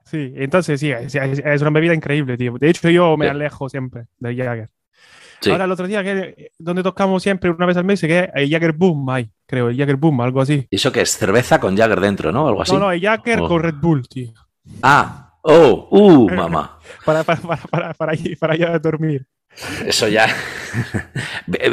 [0.06, 2.56] Sí, entonces sí, es, es- es una bebida increíble, tío.
[2.60, 3.32] De hecho, yo me Sí.
[3.32, 4.70] alejo siempre del Jagger.
[5.42, 5.52] Sí.
[5.52, 8.72] Ahora, el otro día, que, donde tocamos siempre una vez al mes, que el Jagger
[8.72, 10.66] Boom hay, creo, el Jagger Boom, algo así.
[10.70, 11.18] ¿Y eso que es?
[11.18, 12.48] Cerveza con Jagger dentro, ¿no?
[12.48, 12.72] Algo así.
[12.72, 13.48] No, no, el Jagger Oh.
[13.50, 14.32] con Red Bull, tío.
[14.82, 16.80] Ah, oh, uh, mamá.
[17.06, 19.26] Para, para, para, para, para, ir, para ir a dormir.
[19.86, 20.28] Eso ya.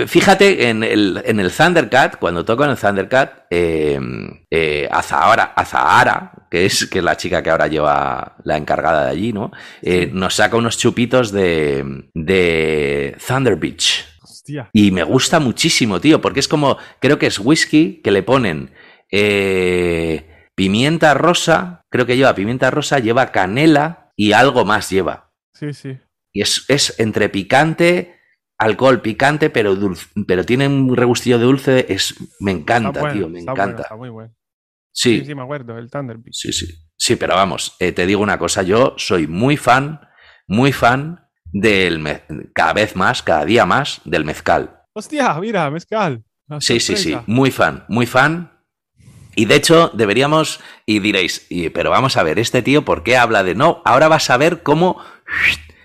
[0.07, 3.99] Fíjate en el, en el Thundercat, cuando toco en el Thundercat, eh,
[4.51, 9.11] eh, Azahara, Azahara, que es, que es la chica que ahora lleva la encargada de
[9.11, 9.51] allí, ¿no?
[9.83, 14.07] Eh, nos saca unos chupitos de, de Thunder Beach.
[14.23, 14.69] Hostia.
[14.73, 18.73] Y me gusta muchísimo, tío, porque es como, creo que es whisky que le ponen
[19.11, 25.31] eh, pimienta rosa, creo que lleva pimienta rosa, lleva canela y algo más lleva.
[25.55, 25.99] Sí, sí.
[26.33, 28.21] Y es, es entre picante,
[28.59, 33.29] alcohol picante, pero dulce, pero tiene un regustillo de dulce, es, me encanta, bueno, tío,
[33.29, 33.83] me está bueno, encanta.
[33.83, 34.35] está muy bueno.
[34.93, 36.35] Sí, Sí, sí, me acuerdo, el Thunder Beach.
[36.37, 36.67] sí, sí.
[36.97, 40.01] Sí, pero vamos, eh, te digo una cosa, yo soy muy fan,
[40.47, 44.83] muy fan del, cada vez más, cada día más, del mezcal.
[44.93, 46.23] Hostia, mira, mezcal.
[46.59, 48.53] Sí, sí, sí, muy fan, muy fan.
[49.37, 53.17] Y de hecho, deberíamos, y diréis, y- pero vamos a ver, este tío, ¿por qué
[53.17, 53.81] habla de no?
[53.85, 54.99] Ahora vas a ver cómo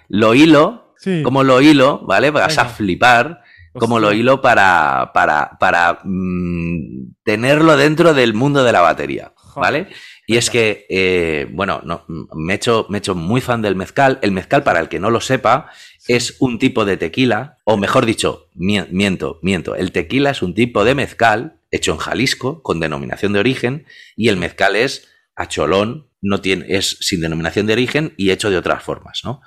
[0.10, 1.22] lo hilo, Sí.
[1.24, 2.32] cómo lo hilo, ¿vale?
[2.32, 3.42] Vas a flipar
[3.74, 9.88] cómo lo hilo para, para, para mm, tenerlo dentro del mundo de la batería, ¿vale?
[10.28, 13.76] Y es que, eh, bueno, no, me, he hecho, me he hecho muy fan del
[13.76, 14.18] mezcal.
[14.22, 15.70] El mezcal, para el que no lo sepa,
[16.08, 19.76] es un tipo de tequila, o mejor dicho, mie- miento, miento.
[19.76, 24.30] El tequila es un tipo de mezcal hecho en Jalisco, con denominación de origen, y
[24.30, 28.58] el mezcal es a cholón, no tiene, es sin denominación de origen y hecho de
[28.58, 29.42] otras formas, ¿no?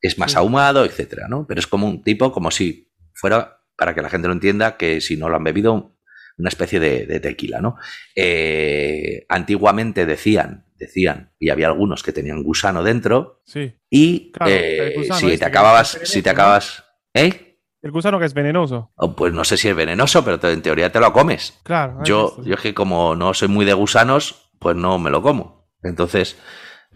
[0.00, 0.38] Es más Sí.
[0.38, 1.46] ahumado, etcétera, ¿no?
[1.46, 5.00] Pero es como un tipo, como si fuera, para que la gente lo entienda, que
[5.00, 5.96] si no lo han bebido,
[6.38, 7.76] una especie de, de tequila, ¿no?
[8.14, 13.74] Eh, antiguamente decían, decían, y había algunos que tenían gusano dentro, Sí.
[13.90, 16.84] y Claro, eh, gusano si este te acababas, si te acabas,
[17.14, 17.58] ¿eh?
[17.82, 18.92] El gusano que es venenoso.
[18.96, 21.58] Oh, Pues no sé si es venenoso, pero te- en teoría te lo comes.
[21.62, 22.00] Claro.
[22.04, 25.68] Yo, yo es que como no soy muy de gusanos, pues no me lo como.
[25.82, 26.36] Entonces,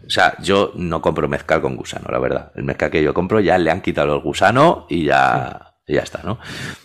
[0.05, 2.51] o sea, yo no compro mezcal con gusano, la verdad.
[2.55, 6.01] El mezcal que yo compro ya le han quitado el gusano y ya, y ya
[6.01, 6.39] está, ¿no?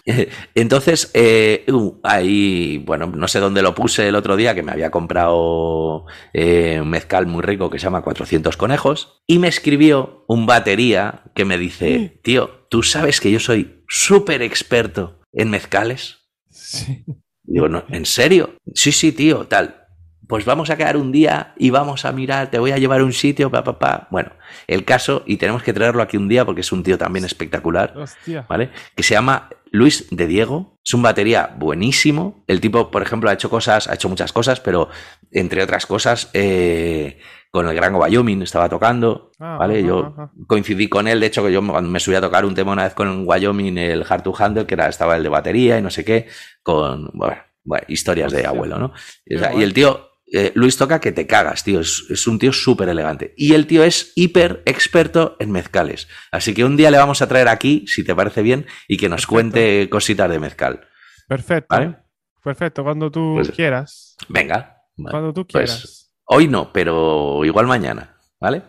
[0.54, 4.72] Entonces, eh, uh, ahí, bueno, no sé dónde lo puse el otro día, que me
[4.72, 10.24] había comprado eh, un mezcal muy rico que se llama 400 conejos, y me escribió
[10.28, 16.28] un batería que me dice, tío, ¿tú sabes que yo soy súper experto en mezcales?
[16.50, 17.04] Sí.
[17.42, 18.56] Digo, no, ¿en serio?
[18.74, 19.87] Sí, sí, tío, tal.
[20.28, 23.04] Pues vamos a quedar un día y vamos a mirar, te voy a llevar a
[23.04, 24.08] un sitio, pa, pa, pa.
[24.10, 24.30] Bueno,
[24.66, 27.94] el caso, y tenemos que traerlo aquí un día porque es un tío también espectacular,
[27.96, 28.44] Hostia.
[28.48, 28.70] ¿vale?
[28.94, 30.78] Que se llama Luis de Diego.
[30.84, 32.44] Es un batería buenísimo.
[32.46, 34.88] El tipo, por ejemplo, ha hecho cosas, ha hecho muchas cosas, pero
[35.30, 37.18] entre otras cosas, eh,
[37.50, 39.82] con el Gran Wyoming estaba tocando, Ah, ¿vale?
[39.82, 40.14] Yo
[40.46, 42.84] coincidí con él, de hecho, que yo cuando me subí a tocar un tema una
[42.84, 45.90] vez con Wyoming, el Hard to Handle, que era, estaba el de batería y no
[45.90, 46.26] sé qué,
[46.62, 48.92] con bueno, bueno, historias de abuelo, ¿no?
[49.24, 52.26] Qué O sea, y el tío, eh, Luis toca que te cagas, tío, es, es
[52.26, 53.34] un tío súper elegante.
[53.36, 56.08] Y el tío es hiper experto en mezcales.
[56.32, 59.08] Así que un día le vamos a traer aquí, si te parece bien, y que
[59.08, 59.32] nos Perfecto.
[59.32, 60.80] cuente cositas de mezcal.
[61.26, 61.74] Perfecto.
[61.74, 61.96] ¿Vale?
[62.42, 64.16] Perfecto, cuando tú Pues- quieras.
[64.28, 64.76] Venga.
[64.96, 65.10] vale.
[65.12, 66.12] Cuando tú Pues- quieras.
[66.30, 68.62] Hoy no, pero igual mañana, ¿vale?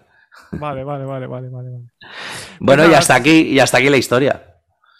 [0.51, 1.69] Vale, vale, vale, vale, vale.
[1.69, 1.85] vale.
[2.59, 4.45] Bueno, nada, y hasta aquí, y hasta aquí la historia.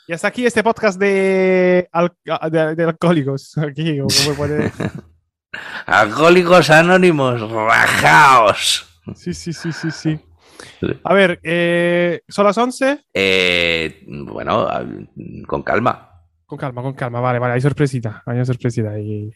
[0.08, 2.12] Y hasta aquí este podcast de, al-
[2.52, 3.56] de, de alcohólicos.
[3.58, 4.72] Aquí, como puede-
[5.86, 8.86] Alcohólicos anónimos, rajaos.
[9.16, 10.20] Sí, sí, sí, sí, sí.
[11.04, 13.06] A ver, eh, ¿son las 11?
[13.14, 14.68] Eh, bueno,
[15.48, 16.24] con calma.
[16.46, 19.00] Con calma, con calma, vale, vale, hay sorpresita, hay una sorpresita.
[19.00, 19.32] Y,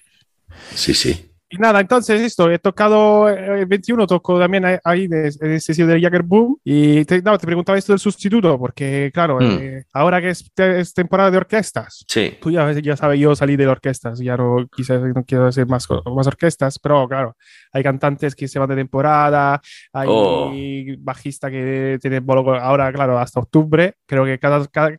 [0.75, 1.32] Sí, sí.
[1.55, 5.87] Y nada, entonces esto, he tocado eh, el 21, toco también ahí- en ese sitio
[5.87, 6.57] del Jagger Boom.
[6.63, 9.57] Y te, no, te preguntaba esto del sustituto, porque claro, Mm.
[9.61, 12.37] eh, ahora que es, es temporada de orquestas, Sí.
[12.41, 15.67] tú ya, ya sabes, yo salí de las orquestas, ya no, quizás no quiero hacer
[15.67, 17.35] más, más orquestas, pero claro,
[17.71, 19.61] hay cantantes que se van de temporada,
[19.93, 20.51] hay Oh.
[20.99, 24.97] bajista que tiene bolo ahora, claro, hasta octubre, creo que cada, cada-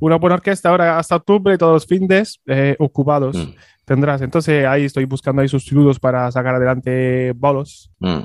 [0.00, 3.54] una buena orquesta ahora hasta octubre, todos los fines eh, ocupados Mm,
[3.86, 4.20] tendrás.
[4.20, 8.18] Entonces ahí estoy buscando ahí sustitutos para sacar adelante bolos mm.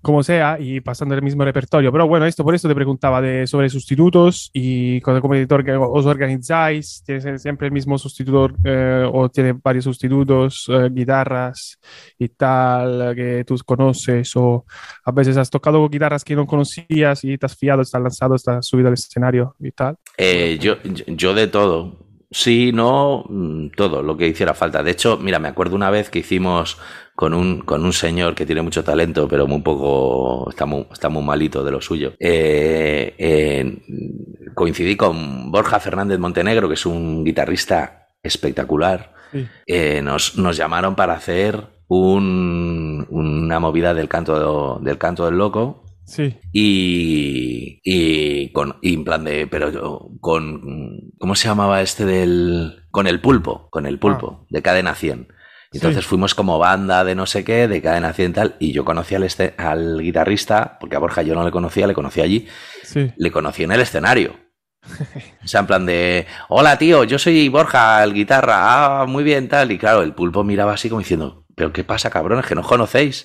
[0.00, 1.90] como sea, y pasando el mismo repertorio.
[1.92, 7.02] Pero bueno, esto por eso te preguntaba de, sobre sustitutos y compositor que os organizáis,
[7.04, 11.78] tienes siempre el mismo sustituto eh, o tiene varios sustitutos, eh, guitarras
[12.18, 14.64] y tal, que tú conoces, o
[15.04, 18.66] a veces has tocado guitarras que no conocías y te has fiado, estás lanzado, estás
[18.66, 19.96] subido al escenario y tal.
[20.16, 22.01] Eh, yo, yo de todo.
[22.32, 24.82] Sí, no, mm, todo lo que hiciera falta.
[24.82, 26.78] De hecho, mira, me acuerdo una vez que hicimos
[27.14, 31.10] con un, con un señor que tiene mucho talento, pero muy poco, está muy, está
[31.10, 32.14] muy malito de lo suyo.
[32.18, 33.82] Eh, eh,
[34.54, 39.12] coincidí con Borja Fernández Montenegro, que es un guitarrista espectacular.
[39.30, 39.46] Sí.
[39.66, 45.84] Eh, nos, nos llamaron para hacer un- una movida del canto, del canto del loco
[46.04, 46.36] Sí.
[46.52, 52.84] Y, y con y en plan de, pero yo, con, ¿cómo se llamaba este del,
[52.90, 55.28] con el pulpo, con el pulpo, de cadena 100.
[55.74, 56.08] Entonces Sí.
[56.10, 59.14] fuimos como banda de no sé qué, de cadena 100 y tal, y yo conocí
[59.14, 62.46] al, este, al guitarrista, porque a Borja yo no le conocía, le conocí allí,
[62.82, 63.10] Sí.
[63.16, 64.36] le conocí en el escenario.
[65.44, 69.48] O sea, en plan de, hola tío, yo soy Borja, el guitarra, ah, muy bien,
[69.48, 69.72] tal.
[69.72, 72.66] Y claro, el pulpo miraba así como diciendo, pero ¿qué pasa, cabrones, que no os
[72.66, 73.24] conocéis?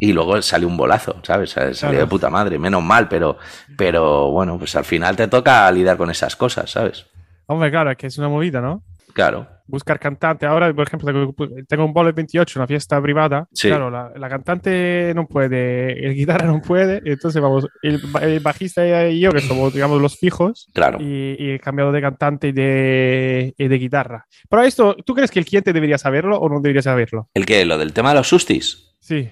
[0.00, 1.50] Y luego salió un bolazo, ¿sabes?
[1.50, 1.98] Salió Claro.
[1.98, 3.36] de puta madre, menos mal, pero,
[3.76, 7.04] pero bueno, pues al final te toca lidiar con esas cosas, ¿sabes?
[7.44, 8.82] Hombre, claro, es que es una movida, ¿no?
[9.12, 10.46] Claro, Buscar cantante.
[10.46, 11.34] Ahora, por ejemplo, tengo,
[11.66, 13.48] tengo un bolo el 28, una fiesta privada.
[13.52, 13.68] Sí.
[13.68, 17.02] Claro, la, la cantante no puede, el guitarra no puede.
[17.04, 20.98] Entonces, vamos, el, el bajista y yo, que somos, digamos, los fijos, claro.
[21.00, 24.26] y, y he cambiado de cantante y de, y de guitarra.
[24.48, 27.28] Pero esto, ¿tú crees que el cliente debería saberlo o no debería saberlo?
[27.34, 27.64] ¿El qué?
[27.64, 28.94] ¿Lo del tema de los sustis?
[29.00, 29.28] Sí.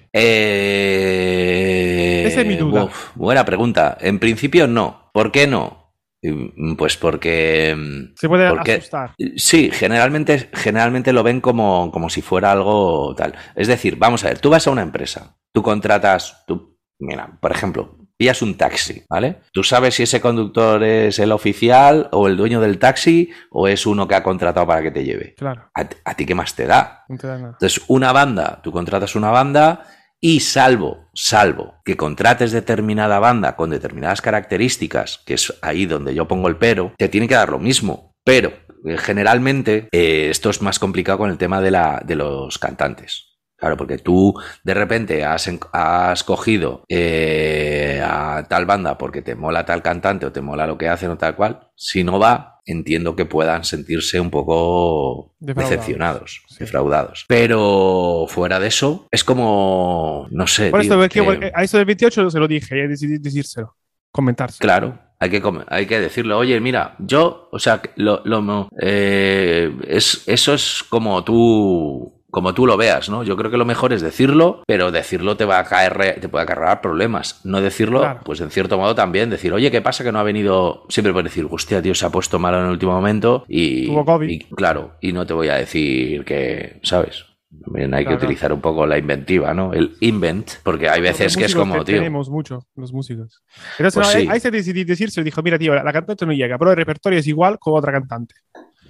[0.85, 2.23] Eh...
[2.27, 2.85] Esa es mi duda.
[2.85, 3.97] uf, buena pregunta.
[3.99, 5.09] En principio no.
[5.13, 5.84] ¿Por qué no?
[6.31, 7.75] Mm, Pues porque...
[7.77, 9.13] mm, Se puede Porque- asustar.
[9.37, 13.33] Sí, generalmente, generalmente lo ven como, como si fuera algo tal.
[13.55, 17.51] Es decir, vamos a ver, tú vas a una empresa, tú contratas, tú, mira, por
[17.51, 19.41] ejemplo, pillas un taxi, ¿vale?
[19.51, 23.85] Tú sabes si ese conductor es el oficial o el dueño del taxi o es
[23.85, 25.35] uno que ha contratado para que te lleve.
[25.35, 27.03] Claro, ¿A, ti- a ti qué más te da?
[27.09, 27.49] no te da nada.
[27.53, 29.85] Entonces, una banda, tú contratas una banda
[30.21, 36.27] y salvo, salvo que contrates determinada banda con determinadas características, que es ahí donde yo
[36.27, 38.15] pongo el pero, te tiene que dar lo mismo.
[38.23, 38.53] Pero
[38.85, 43.35] eh, generalmente eh, esto es más complicado con el tema de, la, de los cantantes.
[43.57, 49.65] Claro, porque tú de repente has, has cogido eh, a tal banda porque te mola
[49.65, 51.69] tal cantante o te mola lo que hacen o tal cual.
[51.75, 55.69] Si no va, entiendo que puedan sentirse un poco Defraudados.
[55.69, 56.55] decepcionados, Sí.
[56.59, 57.25] defraudados.
[57.27, 60.71] Pero fuera de eso, es como, no sé.
[60.71, 63.75] Por esto, que- porque a eso del 28 se lo dije, y decidí decírselo,
[64.11, 64.59] comentárselo.
[64.61, 70.23] Claro, hay que, hay que decirle, oye, mira, yo, o sea, lo, lo- eh, es,
[70.27, 73.23] eso es como tú, como tú lo veas, ¿no?
[73.23, 76.43] Yo creo que lo mejor es decirlo, pero decirlo te va a caer, te puede
[76.43, 77.39] acarrear problemas.
[77.45, 78.19] No decirlo, Claro.
[78.25, 80.83] pues en cierto modo también, decir, oye, ¿qué pasa que no ha venido?
[80.89, 84.03] Siempre puedes decir, hostia, tío, se ha puesto malo en el último momento y, Tuvo
[84.03, 84.29] COVID.
[84.29, 87.23] y claro, y no te voy a decir que, ¿sabes?
[87.63, 88.19] También hay Claro.
[88.19, 89.71] que utilizar un poco la inventiva, ¿no?
[89.71, 91.97] El invent, porque hay veces que es como, te- tío.
[91.99, 93.43] Tenemos mucho, los músicos.
[93.77, 94.27] Entonces, Pues no, sí.
[94.29, 97.17] ahí, se decidí decírselo, dijo, mira, tío, la, la cantante no llega, pero el repertorio
[97.19, 98.35] es igual con otra cantante.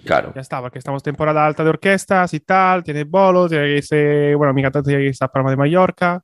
[0.05, 0.31] Claro.
[0.35, 4.53] Ya está, porque estamos temporada alta de orquestas y tal, tiene bolos, tiene irse- bueno,
[4.53, 6.21] mi cantante tiene que a Palma de Mallorca.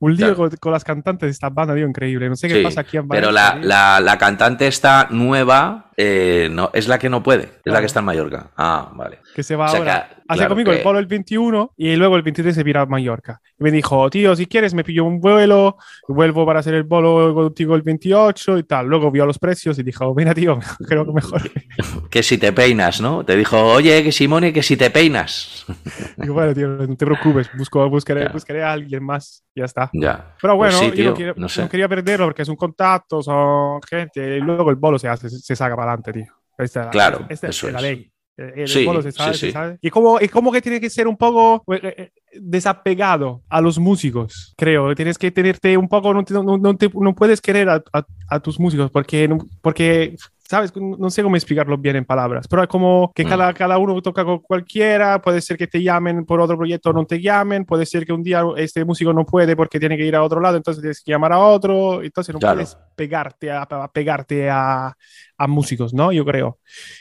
[0.00, 0.36] Un lío Claro.
[0.36, 2.28] con, con las cantantes de esta banda, tío, increíble.
[2.28, 3.68] No sé qué Sí, pasa aquí en Pero Valencia, la, tío.
[3.68, 7.80] la, la cantante esta nueva eh, no, es la que no puede, es la Claro.
[7.80, 8.50] que está en Mallorca.
[8.56, 9.18] Ah, vale.
[9.34, 10.08] que se va o sea ahora.
[10.10, 12.82] que, Hace claro conmigo que- el polo el 21 y luego el 23 se vira
[12.82, 13.40] a Mallorca.
[13.58, 17.34] Y me dijo, tío, si quieres me pillo un vuelo, vuelvo para hacer el bolo
[17.34, 18.86] contigo el 28 y tal.
[18.88, 21.42] Luego vio los precios y dijo, mira, tío, creo que mejor.
[22.10, 23.24] Que si te peinas, ¿no?
[23.24, 25.64] Te dijo, oye, que Simone, que si te peinas.
[26.16, 28.28] Digo, bueno, tío, no te preocupes, busco, buscaré, Ya.
[28.30, 29.44] buscaré a alguien más.
[29.54, 29.90] Ya está.
[29.92, 30.34] Ya.
[30.40, 31.62] Pero Pues bueno, sí, yo tío, no, quiero- no sé.
[31.62, 35.28] no quería perderlo porque es un contacto, son gente, y luego el bolo se hace,
[35.30, 36.32] se saca para adelante, tío.
[36.58, 38.10] Esta, Claro, esta eso es la ley.
[38.36, 39.52] El, el Sí, se sabe, sí, se sí.
[39.52, 39.78] sabe.
[39.80, 43.78] Y como, y como que tiene que ser un poco eh, eh, desapegado a los
[43.78, 44.94] músicos, creo.
[44.94, 48.06] Tienes que tenerte un poco, no, te- no, no te- no puedes querer a, a-
[48.28, 49.28] a tus músicos porque,
[49.60, 50.14] porque
[50.48, 50.72] ¿sabes?
[50.76, 53.28] No sé cómo explicarlo bien en palabras, pero es como que Mm.
[53.28, 56.92] cada, cada uno toca con cualquiera, puede ser que te llamen por otro proyecto o
[56.94, 60.06] no te llamen, puede ser que un día este músico no puede porque tiene que
[60.06, 62.54] ir a otro lado, entonces tienes que llamar a otro, entonces no Claro.
[62.56, 64.94] puedes pegarte a, a pegarte a,
[65.36, 66.12] a músicos, ¿no?
[66.12, 66.48] Yo creo.
[66.48, 66.58] O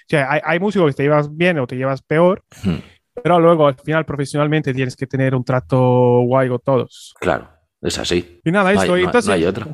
[0.10, 2.76] sea, hay, hay músicos que te llevas bien o te llevas peor, Hmm,
[3.24, 5.80] pero luego al final profesionalmente tienes que tener un trato
[6.26, 7.16] guay con todos.
[7.20, 7.50] Claro,
[7.82, 8.42] es así.
[8.44, 9.28] Y nada, No hay, no- entonces...
[9.28, 9.68] no hay otra.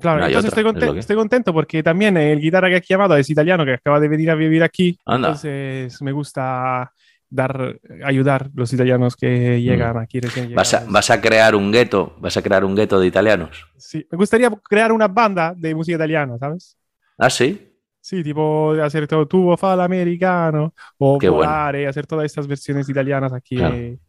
[0.00, 2.86] Claro, No entonces otra, estoy, es que- estoy contento porque también el guitarra que aquí
[2.90, 4.98] llamado es italiano que acaba de venir a vivir aquí.
[5.04, 5.28] Anda.
[5.28, 6.92] Entonces me gusta
[7.30, 10.54] dar, ayudar a los italianos que llegan aquí recién Mm.
[10.54, 13.66] Vas a, vas a crear un gueto, vas a crear un gueto de italianos.
[13.76, 16.76] Sí, me gustaría crear una banda de música italiana, ¿sabes?
[17.18, 17.64] Ah, sí.
[18.00, 21.50] Sí, tipo hacer todo tubo fala americano o Qué bueno.
[21.50, 23.74] volare, hacer todas estas versiones italianas aquí Claro.
[23.74, 24.00] en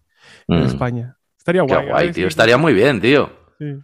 [0.47, 1.17] Mm, España.
[1.37, 1.87] Estaría Qué guay.
[1.87, 2.27] a guay, ver tío.
[2.27, 3.29] Estaría muy bien, tío.
[3.57, 3.75] Sí.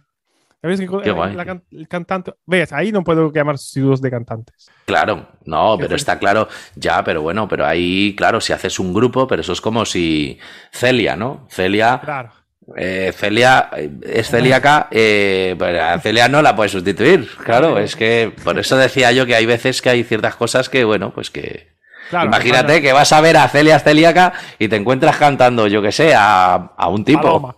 [1.02, 2.34] Qué guay, la el cantante.
[2.46, 4.68] Ves, ahí no puedo llamar sustitutos de cantantes.
[4.84, 9.26] Claro, no, pero está claro, ya, pero bueno, pero ahí, claro, si haces un grupo,
[9.26, 10.38] pero eso es como si
[10.72, 11.46] Celia, ¿no?
[11.50, 12.30] Celia, Claro.
[12.76, 17.96] eh, Celia eh, es celíaca, eh, pero a Celia no la puedes sustituir, claro, es
[17.96, 21.30] que por eso decía yo que hay veces que hay ciertas cosas que, bueno, pues
[21.30, 21.74] que...
[22.10, 22.82] Claro, Imagínate claro.
[22.82, 26.54] que vas a ver a Celia celíaca y te encuentras cantando, yo que sé, a,
[26.76, 27.22] a un tipo.
[27.22, 27.56] Paloma.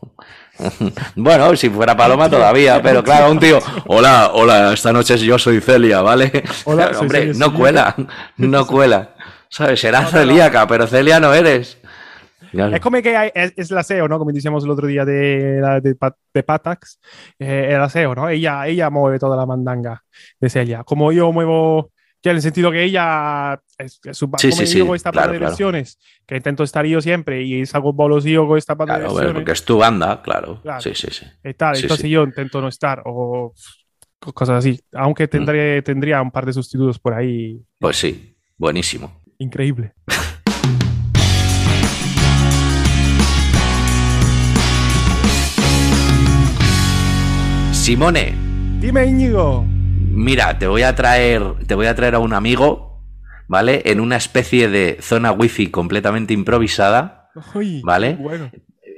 [1.16, 5.61] bueno, si fuera Paloma todavía, pero claro, un tío, hola, hola, esta noche yo soy
[5.61, 6.30] Celia, ¿vale?
[6.64, 7.94] Hola, Claro, hombre, no cuela,
[8.36, 9.14] no cuela.
[9.50, 9.80] ¿Sabes?
[9.80, 11.78] Será celíaca, pero Celia no eres.
[12.50, 12.78] Claro.
[12.80, 14.18] Come che hai- è, è la SEO, no?
[14.18, 16.98] Come dicevamo l'altro dia de, la- de, Pat- de Patax,
[17.38, 18.28] eh, la SEO, ¿no?
[18.28, 20.02] Ella, ella mueve toda la mandanga
[20.38, 20.82] de Celia.
[20.84, 21.90] Como yo muevo,
[22.22, 25.10] ya en el sentido que ella es, es Sí, como sí, yo sí, con esta
[25.12, 25.50] claro, parte de claro.
[25.52, 29.14] versiones, que intento estar yo siempre y salgo bolos yo con esta parte Claro, de
[29.14, 30.60] versiones porque es tu banda, claro.
[30.62, 30.80] Claro.
[30.80, 31.24] Sí, sí, sí.
[31.44, 31.76] y tal.
[31.76, 33.54] sí, Entonces yo intento no estar o
[34.18, 34.80] co- cosas así.
[34.92, 35.30] Aunque Mm.
[35.30, 37.60] tendré, tendría un par de sustitutos por ahí.
[37.78, 39.22] Pues sí, buenísimo.
[39.38, 39.92] Increíble.
[47.72, 48.34] Simone,
[48.80, 49.64] Dime, Íñigo.
[50.10, 52.88] mira, te voy a traer, te voy a traer a un amigo,
[53.49, 53.82] ¿vale?
[53.86, 57.30] En una especie de zona wifi completamente improvisada.
[57.84, 58.14] Vale.
[58.14, 58.51] Bueno.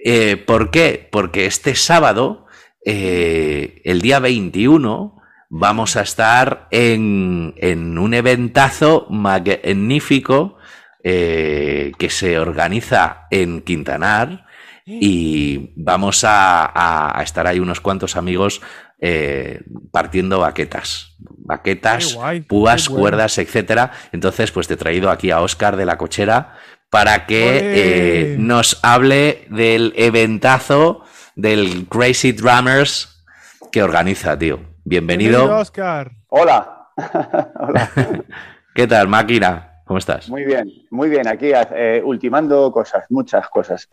[0.04, 1.08] Eh, ¿Por qué?
[1.10, 2.46] Porque este sábado,
[2.84, 5.16] eh, el día 21,
[5.48, 10.56] vamos a estar en, en un eventazo magnífico
[11.02, 14.46] eh, que se organiza en Quintanar
[14.86, 18.60] y vamos a, a- a estar ahí unos cuantos amigos
[19.00, 21.16] eh, partiendo baquetas.
[21.18, 23.00] Baquetas, guay, púas, bueno.
[23.00, 23.92] cuerdas, etcétera.
[24.12, 26.54] Entonces, pues te he traído aquí a Oscar de la cochera
[26.90, 27.60] para que
[28.34, 33.24] eh, nos hable del eventazo del Crazy Drummers
[33.72, 34.60] que organiza, tío.
[34.84, 35.56] Bienvenido.
[35.56, 36.12] Oscar.
[36.28, 36.88] Hola.
[37.60, 37.90] Hola.
[38.74, 39.82] ¿Qué tal, máquina?
[39.84, 40.28] ¿Cómo estás?
[40.28, 41.26] Muy bien, muy bien.
[41.26, 43.88] Aquí eh, ultimando cosas, muchas cosas.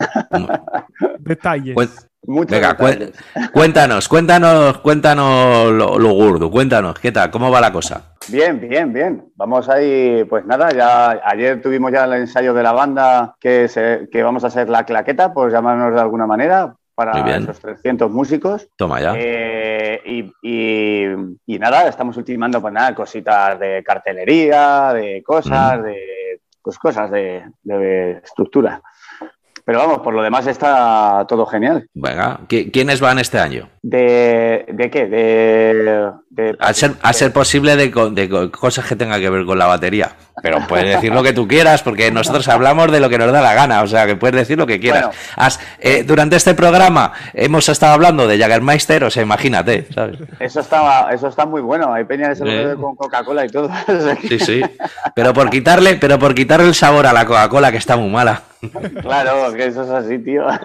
[1.18, 1.74] Detalles.
[1.74, 1.90] Cuen-
[2.28, 3.12] Venga, detalles.
[3.52, 7.30] cuéntanos, cuéntanos, cuéntanos lo, lo gordo, cuéntanos, ¿qué tal?
[7.30, 8.14] ¿Cómo va la cosa?
[8.28, 9.24] Bien, bien, bien.
[9.34, 14.08] Vamos ahí, pues nada, ya ayer tuvimos ya el ensayo de la banda que, se-
[14.12, 18.68] que vamos a hacer la claqueta, pues llamarnos de alguna manera, para esos 300 músicos.
[18.76, 19.14] Toma ya.
[19.16, 25.82] Eh, y, y- y nada, estamos ultimando pues nada, cositas de cartelería, de cosas, Mm.
[25.84, 25.96] de
[26.60, 28.82] pues, cosas de, de estructura.
[29.68, 31.86] Pero vamos, por lo demás está todo genial.
[31.92, 33.68] Venga, ¿qui- ¿quiénes van este año?
[33.82, 35.06] ¿De, de qué?
[35.06, 39.44] De, de- A ser, a ser posible de, de co- cosas que tengan que ver
[39.44, 40.12] con la batería.
[40.40, 43.40] Pero puedes decir lo que tú quieras, porque nosotros hablamos de lo que nos da
[43.40, 45.06] la gana, o sea, que puedes decir lo que quieras.
[45.06, 45.18] Bueno.
[45.34, 50.18] Has- eh, durante este programa hemos estado hablando de Jagermeister, o sea, imagínate, ¿sabes?
[50.38, 51.92] Eso está, eso está muy bueno.
[51.92, 52.56] Hay peña que se lo Eh.
[52.58, 53.68] bebe con Coca-Cola y todo.
[54.28, 54.62] Sí, sí.
[55.16, 58.42] Pero por quitarle, pero por quitarle el sabor a la Coca-Cola, que está muy mala.
[59.02, 60.44] Claro, que eso es así, tío.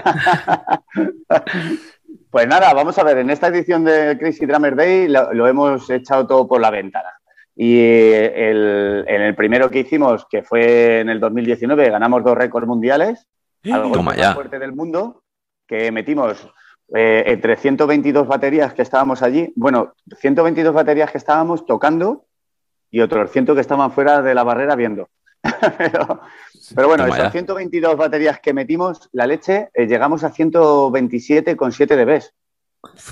[2.33, 5.87] Pues nada, vamos a ver, en esta edición de Crazy Drummer Day lo, lo hemos
[5.91, 7.09] echado todo por la ventana.
[7.55, 12.65] Y el- en el primero que hicimos, que fue en el 2019, ganamos dos récords
[12.65, 13.27] mundiales,
[13.71, 15.21] algo Toma más fuerte del mundo,
[15.67, 16.49] que metimos
[16.95, 22.25] eh, entre 122 baterías que estábamos allí, bueno, 122 baterías que estábamos tocando
[22.89, 25.07] y otros 100 que estaban fuera de la barrera viendo.
[25.77, 26.21] pero,
[26.75, 27.31] pero bueno, Toma esas ya.
[27.31, 32.21] 122 baterías que metimos, la leche, eh, llegamos a 127,7 dB.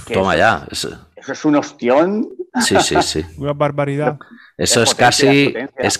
[0.06, 0.68] Que Toma eso, ya.
[0.70, 2.30] Eso- Eso es un ostión.
[2.62, 3.26] sí, sí, sí.
[3.38, 4.18] Una barbaridad.
[4.58, 5.99] Eso Es es, potencia, casi, es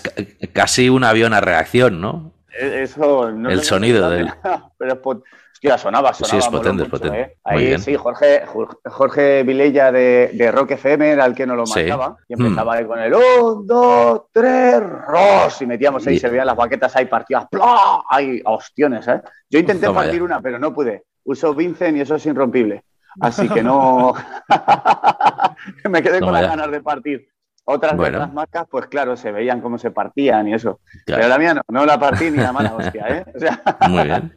[0.52, 2.32] casi un avión a reacción, ¿no?
[2.58, 5.00] Eh, Eso no El sonido del- llama, Pero
[5.64, 6.38] Hostia, sonaba, Sí, sonaba.
[6.40, 7.20] es moló potente, es potente.
[7.20, 7.36] ¿eh?
[7.44, 8.42] Ahí sí, Jorge,
[8.84, 11.78] Jorge- Vilella de, de Rock FM era el que nos lo Sí.
[11.80, 12.16] marcaba.
[12.28, 12.42] Y Mm.
[12.46, 15.62] empezaba ahí con el 1, 2, 3, ros.
[15.62, 17.46] Y metíamos ahí, Y- se veían las baquetas ahí partidas.
[17.48, 18.02] ¡plá!
[18.10, 19.22] Ahí, a ostiones, ¿eh?
[19.48, 20.24] Yo intenté Toma partir ya.
[20.24, 21.04] una, pero no pude.
[21.24, 22.82] Uso Vincent y eso es irrompible.
[23.20, 24.14] Así que no.
[25.88, 26.48] Me quedé Toma con las ya.
[26.48, 27.28] ganas de partir.
[27.64, 28.18] Otras, Bueno.
[28.18, 30.80] otras marcas, pues claro, se veían cómo se partían y eso.
[31.06, 31.20] Claro.
[31.22, 33.24] Pero la mía no, no la partí ni la mala hostia, ¿eh?
[33.32, 34.36] O sea, Muy bien.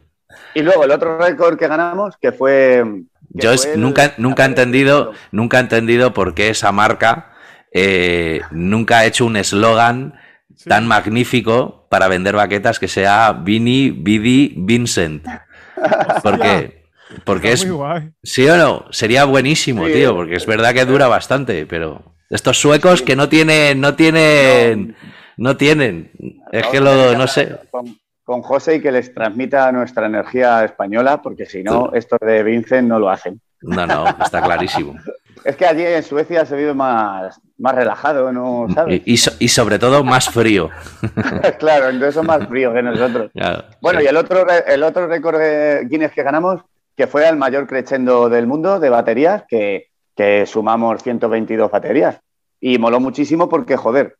[0.54, 2.82] Y luego el otro récord que ganamos, que fue.
[3.34, 6.72] que Yo es- fue el- nunca, nunca he entendido, nunca he entendido por qué esa
[6.72, 7.32] marca
[7.72, 10.14] eh, nunca ha hecho un eslogan
[10.54, 10.70] Sí.
[10.70, 15.26] tan magnífico para vender baquetas que sea Vini, Vidi, Vincent.
[16.22, 16.84] Porque,
[17.24, 18.10] porque Está es, muy guay.
[18.22, 18.86] ¿Sí o no?
[18.90, 19.92] Sería buenísimo, Sí.
[19.92, 24.96] tío, porque es verdad que dura bastante, pero estos suecos que no tienen, no tienen,
[25.36, 26.10] no tienen.
[26.52, 27.56] Es que lo, no sé.
[27.70, 32.42] Con, con José y que les transmita nuestra energía española, porque si no, esto de
[32.42, 33.40] Vincent no lo hacen.
[33.62, 34.94] No, no, está clarísimo.
[35.44, 38.66] Es que allí en Suecia se vive más, más relajado, ¿no?
[38.74, 39.00] ¿Sabes?
[39.04, 40.70] Y, y so- y sobre todo más frío.
[41.60, 43.30] claro, entonces son más fríos que nosotros.
[43.32, 44.06] Claro, Bueno, sí.
[44.06, 46.62] y el otro, el otro récord de Guinness que ganamos,
[46.96, 52.18] que fue el mayor crescendo del mundo de baterías, que, que sumamos 122 baterías.
[52.60, 54.16] Y moló muchísimo porque, joder,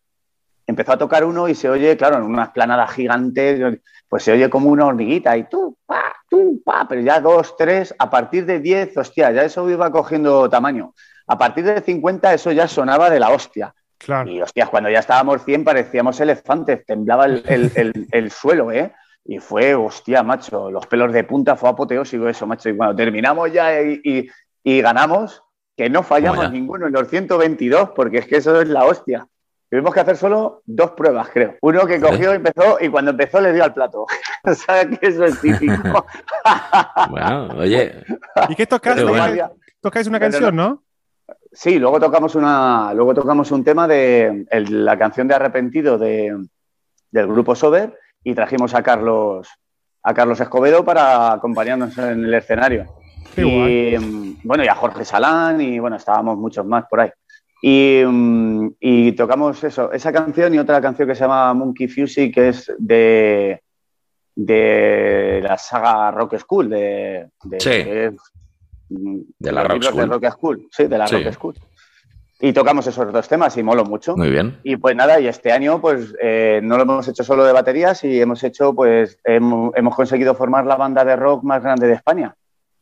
[0.67, 4.49] empezó a tocar uno y se oye, claro, en unas planadas gigantes, pues se oye
[4.51, 8.61] como una hormiguita y tú, pa, tú, pa, pero ya dos, tres, a parir de
[8.61, 10.95] 10, hostia, ya eso iba cogiendo tamaño.
[11.27, 13.75] A partir de 50 eso ya sonaba de la hostia.
[13.99, 14.31] Claro.
[14.31, 18.93] Y hostias, cuando ya estábamos 100 parecíamos elefantes, temblaba el, el- el- el suelo, ¿eh?
[19.25, 22.69] Y fue, hostia, macho, los pelos de punta, fue apoteósico eso, macho.
[22.69, 24.29] Y cuando terminamos ya y, y-
[24.62, 25.43] y ganamos,
[25.77, 29.27] que no fallamos ninguno en los 122, porque es que eso es la hostia.
[29.69, 31.57] Tuvimos que hacer solo dos pruebas, creo.
[31.61, 34.07] Uno que cogió, empezó y cuando empezó le dio al plato.
[34.55, 36.07] ¿Sabes que eso es típico?
[37.11, 38.05] Bueno, oye,
[38.49, 39.03] ¿Y qué tocas?
[39.03, 39.51] Bueno.
[39.83, 40.83] Tocáis- una Pero canción, ¿no?
[41.53, 46.37] Sí, luego tocamos una, luego tocamos un tema de el- la canción de Arrepentido de,
[47.11, 49.49] del grupo Sober y trajimos a Carlos
[50.03, 52.87] a Carlos Escobedo para acompañarnos en el escenario.
[53.35, 57.11] Qué y mm, bueno, y a Jorge Salán y bueno, estábamos muchos más por ahí.
[57.62, 62.30] Y, mm, y tocamos eso, esa canción y otra canción que se llama Monkey Fusey,
[62.30, 63.62] que es de,
[64.34, 68.94] de la saga Rock School, de, de, Sí.
[68.94, 70.11] mm, De la Rock libros de School.
[70.22, 71.22] Rock School, sí, de la Sí.
[71.22, 71.54] Rock School.
[72.38, 74.14] Y tocamos esos dos temas y moló mucho.
[74.14, 74.59] muy bien.
[74.62, 78.04] Y pues nada, y este año pues eh, no lo hemos hecho solo de baterías
[78.04, 81.94] y hemos hecho pues hemos, hemos conseguido formar la banda de rock más grande de
[81.94, 82.36] España,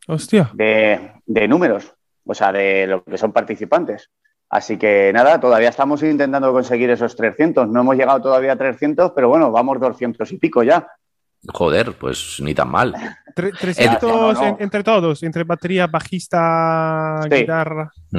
[0.09, 0.51] Hostia.
[0.55, 1.95] de, de números,
[2.27, 4.11] o sea, de lo que son participantes.
[4.55, 7.69] Así que nada, todavía estamos intentando conseguir esos 300.
[7.69, 10.87] No hemos llegado todavía a 300, pero bueno, vamos 200 y pico ya.
[11.53, 12.95] Joder, pues ni tan mal.
[13.35, 14.47] Tre- 300 no, no.
[14.47, 17.35] en- entre todos, entre batería, bajista, Sí.
[17.37, 17.91] guitarra.
[18.13, 18.19] Mm.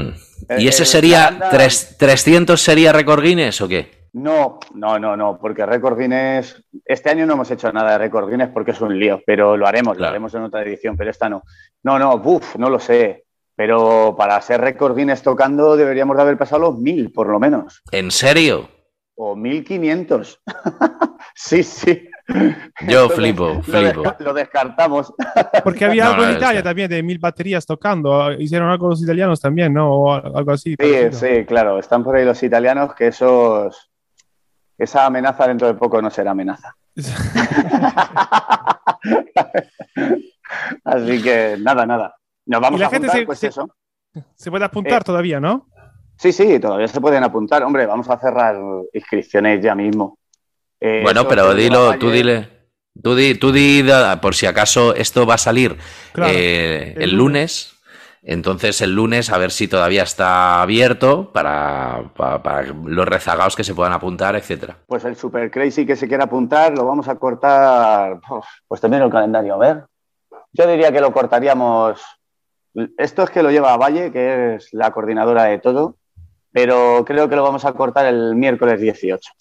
[0.50, 4.10] Eh, ¿Y ese eh, sería, banda- tres- 300 sería récord Guinness o qué?
[4.12, 8.30] No, no, no, no, porque Record Guinness, este año no hemos hecho nada de Record
[8.30, 11.28] Guinness porque es un lío, pero lo haremos, lo haremos en otra edición, pero esta
[11.28, 11.44] no.
[11.84, 13.25] No, no, buf, no lo sé,
[13.56, 17.82] pero para ser Record Guinness tocando deberíamos de haber pasado los mil, por lo menos,
[17.92, 18.70] ¿En serio?
[19.18, 20.42] o mil quinientos.
[21.36, 22.10] sí, sí.
[22.88, 24.02] Yo flipo, lo flipo.
[24.04, 25.14] desca- Lo descartamos.
[25.64, 28.32] Porque había No, algo no, en Italia también de mil baterías tocando.
[28.34, 29.94] Hicieron algo los italianos también, ¿no?
[29.94, 30.72] O algo así.
[30.72, 31.12] Sí, parecido.
[31.14, 33.92] sí, claro, están por ahí los italianos que esos...
[34.78, 36.76] Esa amenaza dentro de poco no será amenaza.
[40.84, 42.16] Así que nada, nada.
[42.46, 43.70] Nos vamos Y la a gente juntar, se- pues se- eso.
[44.36, 45.68] Se puede apuntar Eh, todavía, ¿no?
[46.18, 47.64] Sí, sí, todavía se pueden apuntar.
[47.64, 48.56] Hombre, vamos a cerrar
[48.94, 50.18] inscripciones ya mismo.
[50.80, 52.50] Eh, Bueno, pero dilo, Valle- tú dile.
[53.04, 53.84] Tú di, tú di,
[54.22, 55.76] por si acaso esto va a salir
[56.14, 57.72] Claro, eh, el el lunes.
[58.28, 63.64] Entonces el lunes a ver si todavía está abierto para, para- para los rezagados que
[63.66, 64.78] se puedan apuntar, etcétera.
[64.88, 68.14] Pues el Super Crazy que se quiera apuntar lo vamos a cortar.
[68.30, 69.84] uf, Pues también el calendario, a ver.
[70.54, 72.02] Yo diría que lo cortaríamos.
[72.98, 75.96] Esto es que lo lleva a Valle, que es la coordinadora de todo,
[76.52, 79.32] pero creo que lo vamos a cortar el miércoles 18.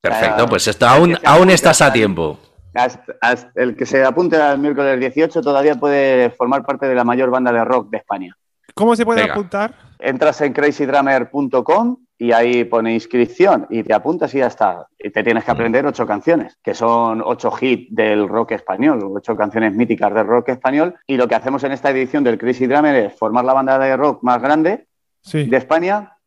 [0.00, 2.38] Perfecto, pues esto aún, aún estás a tiempo.
[2.74, 7.04] Hasta- hasta el que se apunte al miércoles 18 todavía puede formar parte de la
[7.04, 8.34] mayor banda de rock de España.
[8.74, 9.34] ¿Cómo se puede Venga.
[9.34, 9.74] apuntar?
[9.98, 14.86] Entras en crazydrummer.com y ahí pone inscripción y te apuntas y ya está.
[14.98, 19.34] Y te tienes que aprender ocho canciones, que son ocho hits del rock español, ocho
[19.34, 20.96] canciones míticas del rock español.
[21.06, 23.96] Y lo que hacemos en esta edición del Crazy Drummer es formar la banda de
[23.96, 24.86] rock más grande
[25.22, 25.44] Sí.
[25.44, 26.18] de España,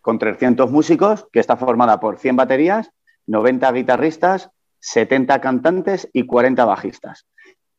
[0.00, 2.92] con 300 músicos, que está formada por 100 baterías,
[3.26, 7.26] 90 guitarristas, 70 cantantes y 40 bajistas.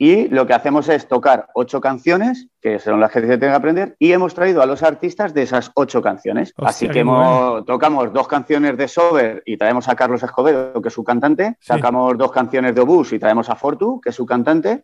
[0.03, 3.55] Y lo que hacemos es tocar ocho canciones, que son las que se tienen que
[3.55, 6.49] aprender, y hemos traído a los artistas de esas ocho canciones.
[6.57, 10.89] Hostia, Así que hemos- tocamos dos canciones de Sober y traemos a Carlos Escobedo, que
[10.89, 11.55] es su cantante.
[11.61, 11.67] Sí.
[11.67, 14.83] Sacamos dos canciones de Obús y traemos a Fortu, que es su cantante.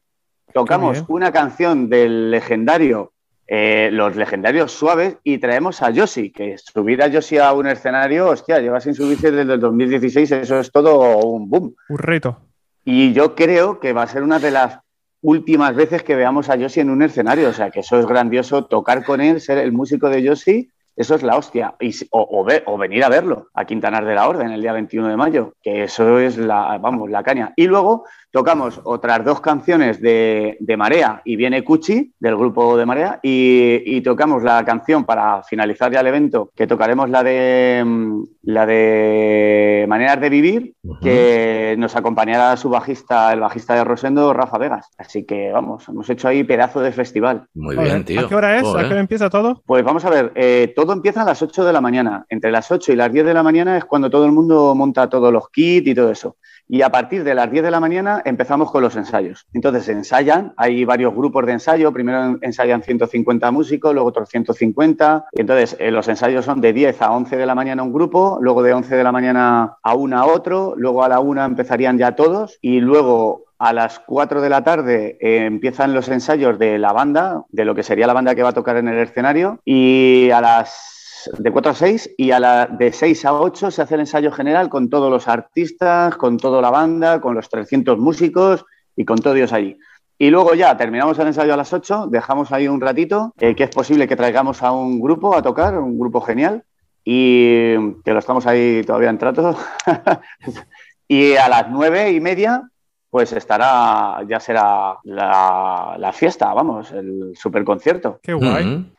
[0.53, 3.11] Tocamos una canción del legendario
[3.51, 8.27] eh, los legendarios suaves y traemos a Yoshi, que subir a Yoshi a un escenario,
[8.29, 11.75] hostia, lleva sin subirse desde el 2016, eso es todo un boom.
[11.89, 12.37] Un reto.
[12.85, 14.79] Y yo creo que va a ser una de las
[15.21, 18.65] últimas veces que veamos a Yoshi en un escenario, o sea, que eso es grandioso,
[18.65, 21.75] tocar con él, ser el músico de Yoshi, eso es la hostia.
[21.79, 25.07] Y, o, o o venir a verlo a Quintanar de la Orden el día 21
[25.07, 27.53] de mayo, que eso es la, vamos, la caña.
[27.55, 32.85] Y luego tocamos otras dos canciones de, de Marea y viene Cuchi, del grupo de
[32.85, 37.83] Marea, y, y tocamos la canción para finalizar ya el evento, que tocaremos la de,
[37.85, 44.33] mm, la de Maneras de Vivir, que nos acompañará su bajista, el bajista de Rosendo,
[44.33, 44.87] Rafa Vegas.
[44.97, 47.45] Así que vamos, hemos hecho ahí pedazo de festival.
[47.53, 48.21] Muy bien, tío.
[48.21, 48.67] ¿A qué hora es?
[48.67, 49.61] ¿A qué hora empieza todo?
[49.65, 52.25] Pues vamos a ver, eh, todo empieza a las 8 de la mañana.
[52.29, 55.09] Entre las 8 y las 10 de la mañana es cuando todo el mundo monta
[55.09, 56.37] todos los kits y todo eso.
[56.71, 59.47] Y a partir de las 10 de la mañana empezamos con los ensayos.
[59.53, 61.91] Entonces ensayan, hay varios grupos de ensayo.
[61.91, 65.25] Primero ensayan 150 músicos, luego otros 150.
[65.31, 68.37] Y entonces eh, los ensayos son de 10 a 11 de la mañana un grupo,
[68.39, 71.97] luego de 11 de la mañana a una a otro, luego a la una empezarían
[71.97, 76.79] ya todos y luego A las 4 de la tarde eh, empiezan los ensayos de
[76.79, 79.59] la banda, de lo que sería la banda que va a tocar en el escenario.
[79.65, 80.98] Y a las
[81.37, 84.31] de 4 a 6 y a la de 6 a 8 se hace el ensayo
[84.31, 88.65] general con todos los artistas, con toda la banda, con los 300 músicos
[88.95, 89.77] y con todos ellos allí.
[90.17, 93.63] Y luego ya terminamos el ensayo a las 8, dejamos ahí un ratito, eh, que
[93.63, 96.63] es posible que traigamos a un grupo a tocar, un grupo genial,
[97.03, 99.57] y que lo estamos ahí todavía en trato.
[101.07, 102.69] y a las nueve y media
[103.09, 108.19] pues estará, ya será la, la fiesta, vamos, el superconcierto.
[108.21, 108.93] Qué guay.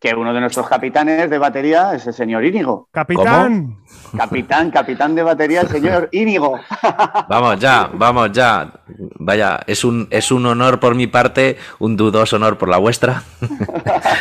[0.00, 2.88] Que uno de nuestros capitanes de batería es el señor Íñigo.
[2.92, 3.78] Capitán.
[4.16, 6.58] Capitán, capitán de batería, el señor Íñigo.
[7.28, 8.70] Vamos ya, vamos ya.
[9.18, 13.22] Vaya, es un, es un honor por mi parte, un dudoso honor por la vuestra.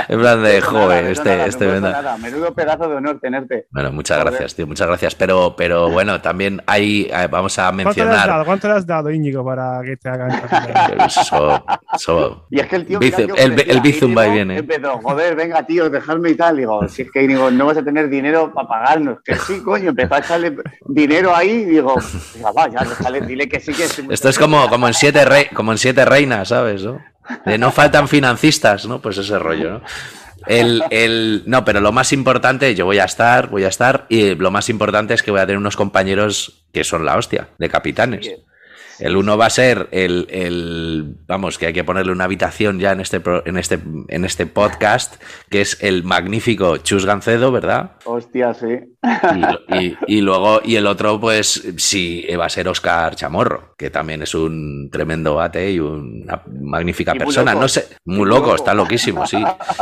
[0.07, 1.91] en plan de, no, este, nada, no este venga.
[1.91, 2.17] nada.
[2.17, 3.67] Menudo pedazo de honor tenerte.
[3.71, 4.33] Bueno, muchas Joder.
[4.33, 5.15] gracias, tío, muchas gracias.
[5.15, 8.45] Pero, pero bueno, también hay, eh, vamos a ¿Cuánto le has mencionar.
[8.45, 10.31] ¿Cuánto le has dado, Íñigo, para que te hagan?
[11.05, 11.63] Eso,
[11.93, 12.99] eso- Y es que el tío.
[12.99, 14.57] Que el- el Bizum va y viene.
[14.57, 16.57] Empezó, joder, venga, tío, dejadme y tal.
[16.57, 19.19] Digo, si es que Íñigo, no vas a tener dinero para pagarnos.
[19.23, 20.55] Que sí, coño, empezó a echarle
[20.87, 21.65] dinero ahí.
[21.65, 21.95] Digo,
[22.35, 23.99] "Venga, va, ya, déjale, dile que sí que es.
[24.09, 26.83] Esto es como, como en siete rey, como en siete reinas, ¿sabes?
[26.83, 26.99] ¿no?
[27.45, 29.01] De no faltan financistas, ¿no?
[29.01, 29.81] Pues ese rollo, ¿no?
[30.45, 34.35] El, el- no, pero lo más importante, yo voy a estar, voy a estar, y
[34.35, 37.67] lo más importante es que voy a tener unos compañeros que son la hostia, de
[37.69, 38.31] capitanes.
[38.99, 42.91] El uno va a ser el, el- vamos, que hay que ponerle una habitación ya
[42.91, 47.91] en este, en este, en este podcast, que es el magnífico Chus Gancedo, ¿verdad?
[48.05, 48.67] Hostia, sí.
[49.69, 53.89] Y, y- y luego, y el otro, pues sí, va a ser Oscar Chamorro, que
[53.89, 57.51] también es un tremendo bate y una magnífica Y persona.
[57.51, 57.61] loco.
[57.63, 58.55] No sé, muy, muy loco, loco.
[58.55, 59.37] está loquísimo, sí.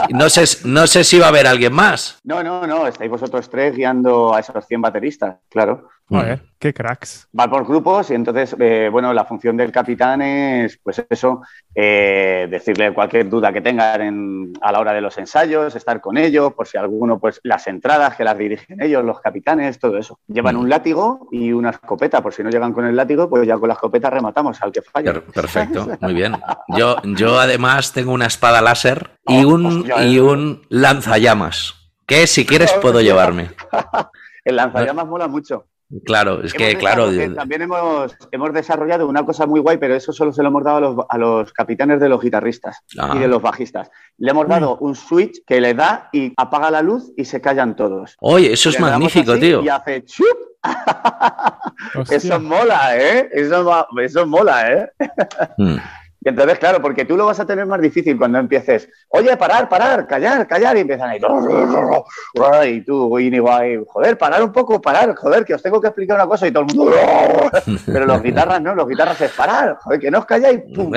[0.10, 2.20] No sé, no sé si va a haber alguien más.
[2.24, 5.90] No, no, no, estáis vosotros tres guiando a esos 100 bateristas, claro.
[6.08, 7.28] Joder, qué cracks.
[7.38, 11.42] Va por grupos y entonces, eh, bueno, la función del capitán es, pues eso,
[11.74, 16.18] eh, decirle cualquier duda que tengan en- a la hora de los ensayos, estar con
[16.18, 20.20] ellos, por si alguno, pues las entradas que las dirigen ellos, los capitanes, todo eso.
[20.28, 20.60] Llevan Mm.
[20.60, 23.68] un látigo y una escopeta, por si no llegan con el látigo, pues ya con
[23.70, 25.12] la escopeta rematamos al que falla.
[25.12, 26.34] Per- Perfecto, muy bien.
[26.68, 30.26] Yo, yo además tengo una espada láser y un, hostia, y eso.
[30.32, 31.74] un lanzallamas,
[32.06, 33.50] que si quieres puedo llevarme.
[34.46, 35.66] El lanzallamas mola mucho.
[36.04, 40.12] Claro, es que, Hemos claro, también hemos, hemos desarrollado una cosa muy guay, pero eso
[40.12, 43.14] solo se lo hemos dado a los, a los capitanes de los guitarristas Ah.
[43.16, 43.90] y de los bajistas.
[44.18, 47.76] Le hemos dado un switch que le da y apaga la luz y se callan
[47.76, 48.16] todos.
[48.20, 49.62] oye, eso es magnífico, así tío.
[49.62, 50.26] Y hace chup.
[51.96, 52.18] Hostia.
[52.18, 53.30] Eso mola, ¿eh?
[53.32, 54.92] Eso mola, ¿eh?
[56.26, 59.70] Y entonces, claro, porque tú lo vas a tener más difícil cuando empieces, oye, parar,
[59.70, 61.20] parar, callar, callar, y empiezan ahí,
[62.68, 63.52] y tú, Íñigo,
[63.86, 66.66] joder, parar un poco, parar, joder, que os tengo que explicar una cosa, y todo
[66.68, 66.92] el mundo,
[67.86, 70.92] pero los guitarras no, los guitarras es parar, joder, que no os calláis, pum,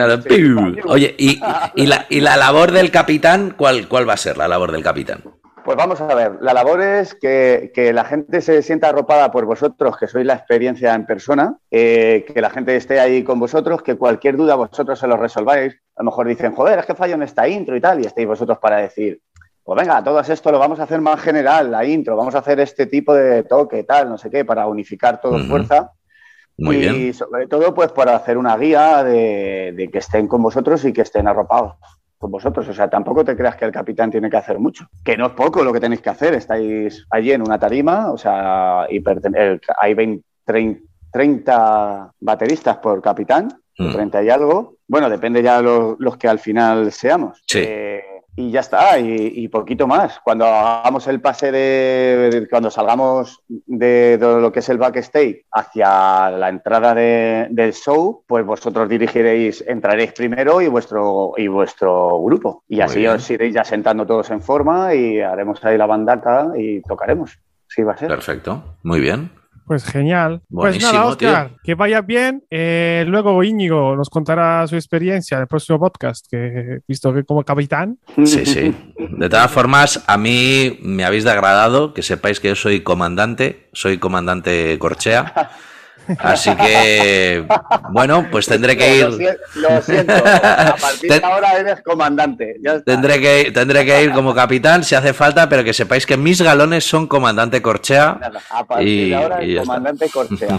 [0.86, 1.38] Oye, y,
[1.74, 4.82] y la, y la labor del capitán, ¿cuál, ¿cuál va a ser la labor del
[4.82, 5.22] capitán?
[5.68, 9.44] Pues vamos a ver, la labor es que, que la gente se sienta arropada por
[9.44, 13.82] vosotros, que sois la experiencia en persona, eh, que la gente esté ahí con vosotros,
[13.82, 15.74] que cualquier duda vosotros se lo resolváis.
[15.94, 18.26] A lo mejor dicen, joder, es que fallo en esta intro y tal, y estéis
[18.26, 19.20] vosotros para decir,
[19.62, 22.60] pues venga, todo esto lo vamos a hacer más general, la intro, vamos a hacer
[22.60, 25.92] este tipo de toque, tal, no sé qué, para unificar todo fuerza.
[26.56, 27.12] Muy y bien.
[27.12, 31.02] sobre todo, pues para hacer una guía de, de que estén con vosotros y que
[31.02, 31.74] estén arropados
[32.18, 32.68] con vosotros.
[32.68, 34.86] O sea, tampoco te creas que el capitán tiene que hacer mucho.
[35.04, 36.34] Que no es poco lo que tenéis que hacer.
[36.34, 38.96] Estáis allí en una tarima, o sea, y
[39.34, 40.80] el- hay 20, 30,
[41.12, 43.48] 30 bateristas por capitán,
[43.78, 43.92] Mm.
[43.92, 44.74] 30 y algo.
[44.88, 47.40] Bueno, depende ya los, los que al final seamos.
[47.46, 47.60] Sí.
[47.64, 48.02] Eh,
[48.40, 50.20] y ya está, y, y poquito más.
[50.20, 55.44] Cuando hagamos el pase de, de- cuando salgamos de, de lo que es el backstage
[55.50, 62.22] hacia la entrada de- del show, pues vosotros dirigiréis, entraréis primero y vuestro, y vuestro
[62.22, 62.62] grupo.
[62.68, 63.10] Y Muy así bien.
[63.12, 67.38] os iréis ya sentando todos en forma y haremos ahí la bandaca y tocaremos.
[67.66, 68.08] Sí, va a ser.
[68.08, 69.30] Perfecto, muy bien.
[69.68, 70.40] Pues genial.
[70.50, 71.58] pues nada, Oscar, tío.
[71.62, 72.42] que vaya bien.
[72.50, 77.44] Eh, luego Íñigo nos contará su experiencia en el próximo podcast, que visto que como
[77.44, 77.98] capitán.
[78.24, 78.74] Sí, sí.
[78.96, 83.98] De todas formas, a mí me habéis degradado, que sepáis que yo soy comandante, soy
[83.98, 85.50] comandante Corchea.
[86.18, 87.46] Así que,
[87.90, 89.38] bueno, pues tendré que ir.
[89.56, 92.56] lo siento, a partir de ahora eres comandante.
[92.62, 92.80] Ya.
[92.80, 96.40] Tendré que, tendré que ir como capitán si hace falta, pero que sepáis que mis
[96.40, 98.16] galones son comandante Corchea.
[98.20, 99.60] Nada, a partir Y- de ahora y está.
[99.66, 100.58] comandante Corchea.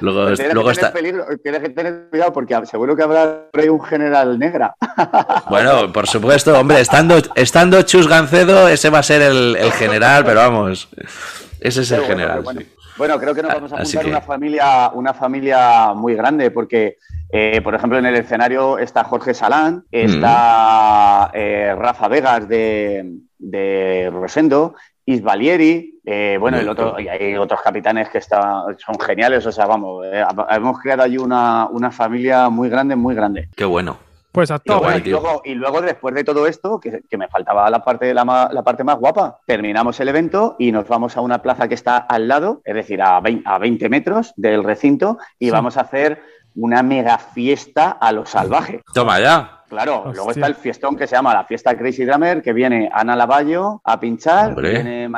[0.00, 0.92] luego Tienes, luego que está.
[0.92, 4.74] peligro, tienes que tener cuidado porque seguro que habrá un general negra.
[5.48, 10.24] Bueno, por supuesto, hombre, estando, estando Chus Gancedo, ese va a ser el, el general,
[10.24, 10.88] pero vamos,
[11.60, 12.42] ese es el general.
[12.58, 12.66] sí.
[12.96, 16.96] Bueno, creo que nos vamos a juntar que- una familia, una familia muy grande, porque,
[17.30, 24.10] eh, por ejemplo, en el escenario está Jorge Salán, está eh, Rafa Vegas de, de
[24.12, 24.74] Rosendo,
[25.04, 29.66] Isvalieri, eh, bueno, el otro, y hay otros capitanes que están, son geniales, o sea,
[29.66, 33.48] vamos, eh, hemos creado allí una, una familia muy grande, muy grande.
[33.54, 33.98] Qué bueno.
[34.36, 34.50] Pues
[35.04, 38.14] Y luego, y luego, después de todo esto, que, que me faltaba la parte, de
[38.14, 41.74] la, la parte más guapa, terminamos el evento y nos vamos a una plaza que
[41.74, 45.50] está al lado, es decir, a 20, a 20 metros del recinto, y Sí.
[45.50, 46.22] vamos a hacer
[46.54, 48.82] una mega fiesta a lo salvaje.
[48.94, 49.52] Toma ya.
[49.68, 50.12] Claro, Hostia.
[50.14, 53.80] luego está el fiestón que se llama la fiesta Crazy Drummer, que viene Ana Lavallo
[53.84, 54.70] a pinchar, Hombre.
[54.70, 55.08] viene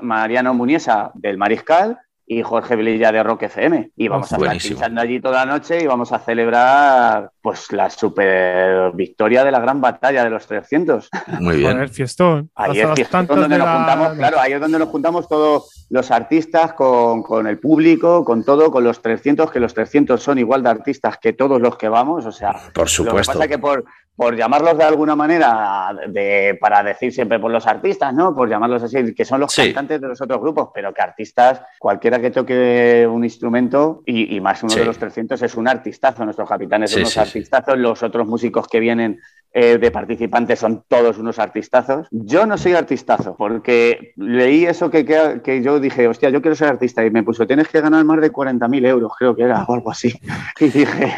[0.00, 1.98] Mariano Muniesa del Mariscal
[2.30, 3.90] y Jorge Velilla de Rock FM.
[3.96, 7.88] Y vamos a estar pinchando allí toda la noche y vamos a celebrar pues la
[7.88, 11.08] super victoria de la gran batalla de los 300.
[11.40, 11.72] Muy bien.
[11.72, 12.50] Joder, fiestón.
[12.54, 15.86] Ahí es fiestón donde de nos la- juntamos, claro, ahí es donde nos juntamos todos
[15.90, 20.38] los artistas con, con el público, con todo, con los 300, que los 300 son
[20.38, 23.32] igual de artistas que todos los que vamos, o sea, Por lo que supuesto.
[23.32, 23.84] pasa es que por,
[24.18, 28.34] por llamarlos de alguna manera, de, para decir siempre por los artistas, ¿no?
[28.34, 29.66] Por llamarlos así, que son los Sí.
[29.66, 34.40] cantantes de los otros grupos, pero que artistas, cualquiera que toque un instrumento, y, y
[34.40, 34.80] más uno Sí.
[34.80, 37.20] de los 300 es un artistazo, nuestros capitanes son unos sí, sí.
[37.20, 39.20] artistazos, los otros músicos que vienen
[39.52, 42.08] eh, de participantes son todos unos artistazos.
[42.10, 46.56] Yo no soy artistazo, porque leí eso que, que, que yo dije, hostia, yo quiero
[46.56, 49.62] ser artista, y me puso, tienes que ganar más de 40.000 euros, creo que era,
[49.62, 50.12] o algo así.
[50.60, 51.14] Y dije,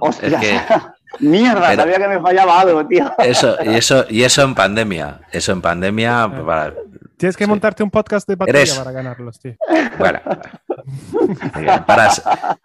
[0.00, 0.60] hostia, Es que-
[1.20, 3.10] mierda, Pero- sabía que me fallaba algo, tío.
[3.18, 5.20] Eso, y eso, y eso en pandemia.
[5.32, 6.30] Eso en pandemia.
[6.46, 6.72] para-
[7.18, 7.50] Tienes que Sí.
[7.50, 9.54] montarte un podcast de Eres- para ganarlos, tío.
[9.98, 10.20] bueno.
[11.86, 12.10] Para,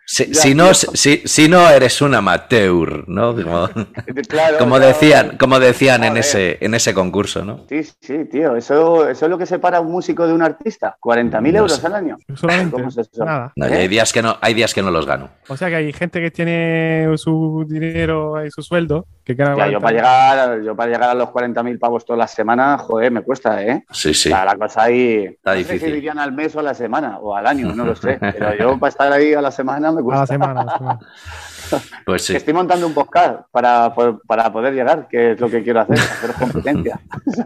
[0.06, 0.74] si, Ya, si no, tío.
[0.94, 3.36] si, si no eres un amateur, ¿no?
[3.36, 3.68] Como,
[4.30, 4.88] Claro, como claro.
[4.88, 7.66] decían, como decían en ese, en ese concurso, ¿no?
[7.68, 10.96] Sí, sí, tío, eso, eso es lo que separa a un músico de un artista,
[11.02, 11.88] 40.000 No euros sé.
[11.88, 12.18] al año.
[12.36, 12.72] Solamente.
[12.74, 13.26] ¿Cómo es eso?
[13.26, 13.52] Nada.
[13.56, 13.78] No, y ¿Eh?
[13.78, 15.30] hay días que no, hay días que no los gano.
[15.48, 19.68] O sea que hay gente que tiene su dinero y su sueldo que gana Ya,
[19.72, 23.22] yo para llegar, yo para llegar a los 40.000 pavos todas las semanas, joder, me
[23.22, 23.84] cuesta, ¿eh?
[23.92, 24.30] Sí, sí.
[24.46, 25.26] La cosa ahí.
[25.26, 27.86] Está no sé si dirían al mes o a la semana o al año, no
[27.86, 28.18] lo sé.
[28.20, 30.22] Pero yo para estar ahí a la semana me a cuesta.
[30.22, 30.62] la semana.
[30.62, 31.00] a la semana.
[32.06, 32.36] Pues sí.
[32.36, 33.94] Estoy montando un podcast para,
[34.28, 37.00] para poder llegar, que es lo que quiero hacer, hacer competencia.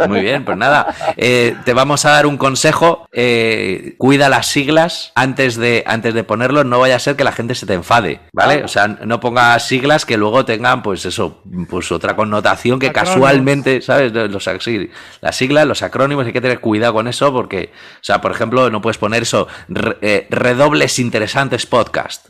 [0.08, 3.08] Muy bien, pues nada, eh, te vamos a dar un consejo.
[3.12, 7.32] eh, cuida las siglas antes de, antes de ponerlo, no vaya a ser que la
[7.32, 8.64] gente se te enfade, ¿vale?
[8.64, 13.16] O sea, no pongas siglas que luego tengan, pues eso, pues otra connotación que Acrónimos.
[13.16, 14.12] casualmente, ¿sabes?
[14.14, 14.90] Los, sí,
[15.22, 18.70] las siglas, los acrónimos, hay que tener cuidado con eso porque, o sea, por ejemplo,
[18.70, 22.30] no puedes poner eso, re- eh, redobles interesantes podcast.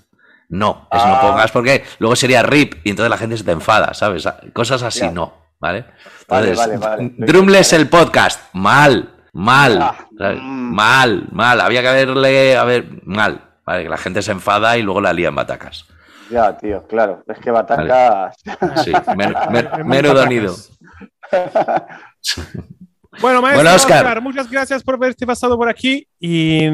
[0.50, 1.22] No, eso no Ah.
[1.22, 4.28] pongas porque luego sería RIP y entonces la gente se te enfada, ¿sabes?
[4.54, 5.12] Cosas así Ya.
[5.12, 5.86] no, ¿vale?
[6.30, 7.14] Vale, Entonces, vale, vale.
[7.18, 10.40] Drumless el podcast, mal, mal, Ah, ¿sabes?
[10.42, 10.74] mm.
[10.74, 11.60] mal, mal.
[11.62, 13.84] Había que haberle, a ver, mal, ¿vale?
[13.84, 15.86] Que la gente se enfada y luego la lía en batacas.
[16.30, 17.24] Ya, tío, claro.
[17.28, 18.36] Es que Batacas.
[18.84, 18.92] Sí,
[19.86, 20.54] menudo nido.
[23.22, 26.68] Bueno, maestro Bueno, muchas gracias por haberte pasado por aquí y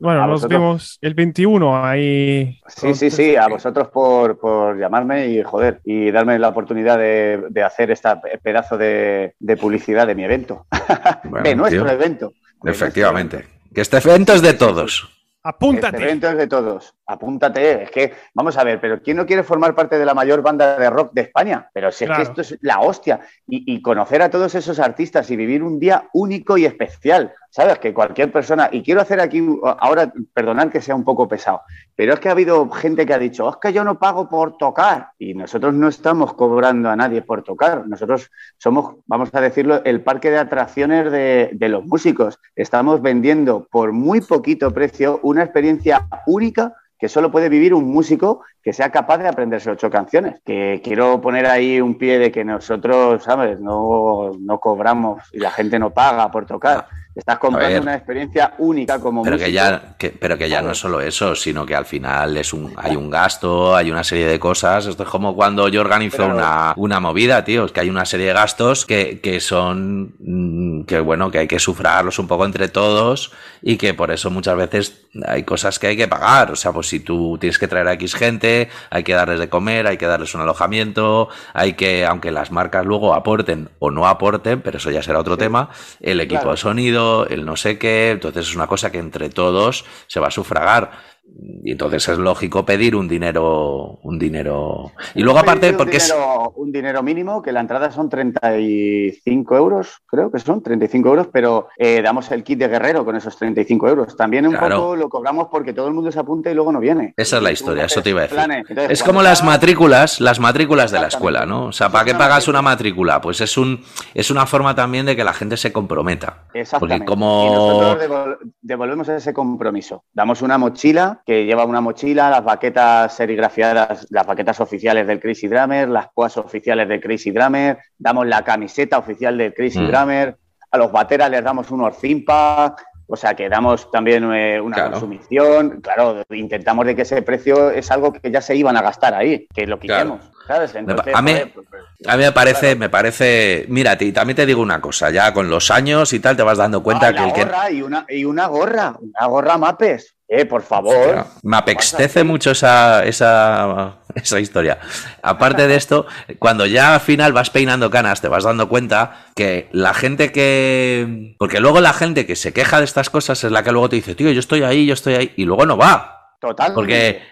[0.00, 0.60] bueno, A nos vosotros.
[0.60, 2.60] vemos el 21 ahí.
[2.68, 7.42] Sí, sí, sí, a vosotros por, por llamarme y joder, y darme la oportunidad de,
[7.50, 8.08] de hacer este
[8.42, 10.66] pedazo de, de publicidad de mi evento.
[11.24, 12.32] Bueno, de nuestro tío, evento.
[12.64, 13.44] Efectivamente.
[13.74, 15.17] Que este evento es de todos.
[15.48, 16.02] Apúntate.
[16.02, 16.94] Evento es de todos.
[17.06, 17.84] Apúntate.
[17.84, 20.78] Es que, vamos a ver, pero ¿quién no quiere formar parte de la mayor banda
[20.78, 21.70] de rock de España?
[21.72, 22.22] Pero si es Claro.
[22.22, 23.20] que esto es la hostia.
[23.46, 27.32] Y, y conocer a todos esos artistas y vivir un día único y especial.
[27.50, 27.78] ¿Sabes?
[27.78, 28.68] Que cualquier persona.
[28.70, 29.42] Y quiero hacer aquí,
[29.78, 31.62] ahora, perdonad que sea un poco pesado,
[31.96, 34.28] pero es que ha habido gente que ha dicho, "Oh, es que yo no pago
[34.28, 35.08] por tocar.
[35.18, 37.86] Y nosotros no estamos cobrando a nadie por tocar.
[37.86, 42.38] Nosotros somos, vamos a decirlo, el parque de atracciones de, de los músicos.
[42.54, 48.42] Estamos vendiendo por muy poquito precio una experiencia única que solo puede vivir un músico
[48.62, 50.40] que sea capaz de aprenderse ocho canciones.
[50.44, 53.60] Que quiero poner ahí un pie de que nosotros, ¿sabes?
[53.60, 56.86] No, no cobramos y la gente no paga por tocar.
[57.18, 59.46] Estás comprando una experiencia única como Pero músico.
[59.48, 62.52] que ya, que, pero que ya no es solo eso, sino que al final es
[62.52, 64.86] un, hay un gasto, hay una serie de cosas.
[64.86, 67.64] Esto es como cuando yo organizo una, una movida, tío.
[67.64, 71.48] Es que hay una serie de gastos que, que son mm, que bueno, que hay
[71.48, 75.88] que sufragarlos un poco entre todos y que por eso muchas veces hay cosas que
[75.88, 76.52] hay que pagar.
[76.52, 79.48] O sea, pues si tú tienes que traer a X gente, hay que darles de
[79.48, 84.06] comer, hay que darles un alojamiento, hay que, aunque las marcas luego aporten o no
[84.06, 86.52] aporten, pero eso ya será otro tema, el equipo Claro.
[86.52, 90.28] de sonido, el no sé qué, entonces es una cosa que entre todos se va
[90.28, 91.17] a sufragar.
[91.62, 94.92] Y entonces es lógico pedir un dinero, un dinero.
[95.14, 96.06] Y luego aparte, un porque es.
[96.08, 101.28] dinero, un dinero mínimo, que la entrada son 35 euros, creo que son 35 euros,
[101.32, 104.16] pero eh, damos el kit de guerrero con esos 35 euros.
[104.16, 104.76] También un Claro.
[104.76, 107.14] poco lo cobramos porque todo el mundo se apunta y luego no viene.
[107.16, 108.38] Esa es la historia, eso te iba a decir.
[108.38, 111.66] Entonces, Es como las matrículas, las matrículas de la escuela, ¿no?
[111.66, 113.20] O sea, ¿para qué Es pagas una matrícula?
[113.20, 113.80] Pues es un
[114.14, 116.44] es una forma también de que la gente se comprometa.
[116.54, 117.04] Exactamente.
[117.04, 120.04] Porque como- Y nosotros devol- devolvemos ese compromiso.
[120.12, 125.48] Damos una mochila que lleva una mochila, las baquetas serigrafiadas, las baquetas oficiales del Crazy
[125.48, 129.86] Drummer, las poas oficiales del Crazy Drummer, damos la camiseta oficial del Crazy Mm.
[129.88, 130.36] Drummer,
[130.70, 134.90] a los bateras les damos un Orcimpa, o sea que damos también eh, una Claro.
[134.92, 135.80] consumición.
[135.80, 139.46] Claro, intentamos de que ese precio es algo que ya se iban a gastar ahí,
[139.54, 140.02] que lo Claro.
[140.16, 140.30] quitemos.
[140.46, 140.74] ¿sabes?
[140.76, 142.78] Entonces, a mí- joder, pues, pues, A mí me parece, claro.
[142.78, 146.38] me parece, mira, y también te digo una cosa, ya con los años y tal
[146.38, 149.26] te vas dando cuenta Ah, que el que gorra y una, y una gorra, una
[149.26, 150.16] gorra mapes.
[150.30, 151.24] Eh, por favor.
[151.42, 154.78] Me apextece mucho esa, esa, esa historia.
[155.22, 156.06] Aparte de esto,
[156.38, 161.34] cuando ya al final vas peinando canas, te vas dando cuenta que la gente que.
[161.38, 163.96] Porque luego la gente que se queja de estas cosas es la que luego te
[163.96, 166.34] dice, tío, yo estoy ahí, yo estoy ahí, y luego no va.
[166.40, 166.74] Total.
[166.74, 167.22] Porque,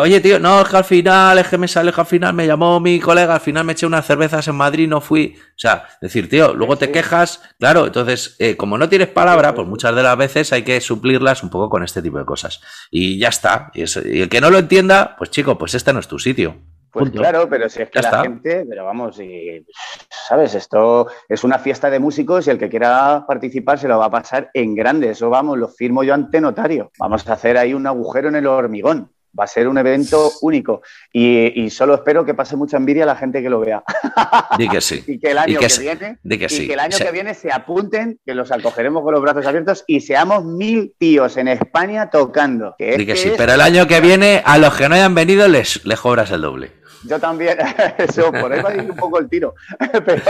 [0.00, 2.32] oye, tío, no, es que al final, es que me sale, es que al final
[2.32, 5.34] me llamó mi colega, al final me eché unas cervezas en Madrid, no fui.
[5.36, 9.68] O sea, decir, tío, luego te quejas, claro, entonces, eh, como no tienes palabra, pues
[9.68, 12.62] muchas de las veces hay que suplirlas un poco con este tipo de cosas.
[12.90, 13.70] Y ya está.
[13.74, 16.56] Y, el que no lo entienda, pues chico, pues este no es tu sitio.
[16.90, 17.18] Pues Punto.
[17.20, 18.22] claro, pero si es que Ya la está.
[18.22, 19.66] gente, pero vamos, y,
[20.08, 20.54] ¿sabes?
[20.54, 24.10] Esto es una fiesta de músicos y el que quiera participar se lo va a
[24.10, 25.10] pasar en grande.
[25.10, 26.90] Eso vamos, lo firmo yo ante notario.
[26.98, 29.12] Vamos a hacer ahí un agujero en el hormigón.
[29.38, 30.82] Va a ser un evento único.
[31.12, 33.82] Y, y solo espero que pase mucha envidia a la gente que lo vea.
[34.58, 35.02] Di que sí.
[35.06, 36.66] Y que el año que viene, di que y sí.
[36.66, 40.00] que el año que viene se apunten, que los acogeremos con los brazos abiertos y
[40.00, 42.74] seamos mil tíos en España tocando.
[42.78, 43.28] Que Di que que sí.
[43.30, 46.30] es- Pero el año que viene, a los que no hayan venido, les, les cobras
[46.30, 46.72] el doble.
[47.04, 47.58] Yo también,
[47.98, 49.54] eso, por ahí va a ir un poco el tiro.
[50.04, 50.22] Pero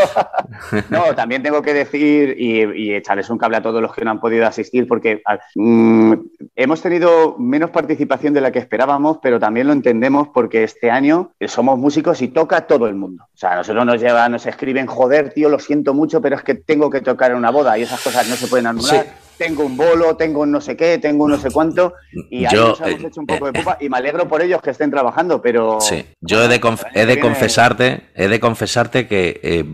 [0.90, 4.10] no, también tengo que decir y, y echarles un cable a todos los que no
[4.10, 5.22] han podido asistir, porque
[5.54, 6.14] mm,
[6.56, 11.32] hemos tenido menos participación de la que esperábamos, pero también lo entendemos porque este año
[11.46, 13.24] somos músicos y toca todo el mundo.
[13.34, 16.42] O sea, a nosotros nos llevan, nos escriben, joder, tío, lo siento mucho, pero es
[16.42, 19.04] que tengo que tocar en una boda y esas cosas no se pueden anular.
[19.04, 19.27] Sí.
[19.38, 21.94] Tengo un bolo, tengo un no sé qué, tengo un no sé cuánto,
[22.30, 24.42] y ahí Yo, nos hemos eh, hecho un poco de pupa y me alegro por
[24.42, 25.80] ellos que estén trabajando, pero...
[25.80, 29.64] Sí, yo he de, conf- he de confesarte, he de confesarte que eh,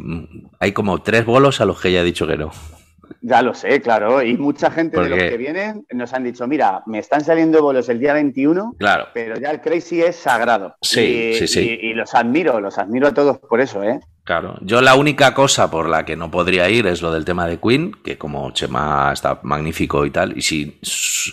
[0.61, 2.53] hay como tres bolos a los que ya he dicho que no.
[3.21, 4.23] Ya lo sé, claro.
[4.23, 7.89] Y mucha gente de los que vienen nos han dicho, mira, me están saliendo bolos
[7.89, 9.07] el día 21, Claro.
[9.15, 10.75] pero ya el Crazy es sagrado.
[10.83, 11.01] Sí,
[11.33, 11.79] y, sí, sí.
[11.83, 14.01] Y, y los admiro, los admiro a todos por eso, ¿eh?
[14.25, 17.47] Claro, yo la única cosa por la que no podría ir es lo del tema
[17.47, 20.79] de Queen, que como Chema está magnífico y tal, y si,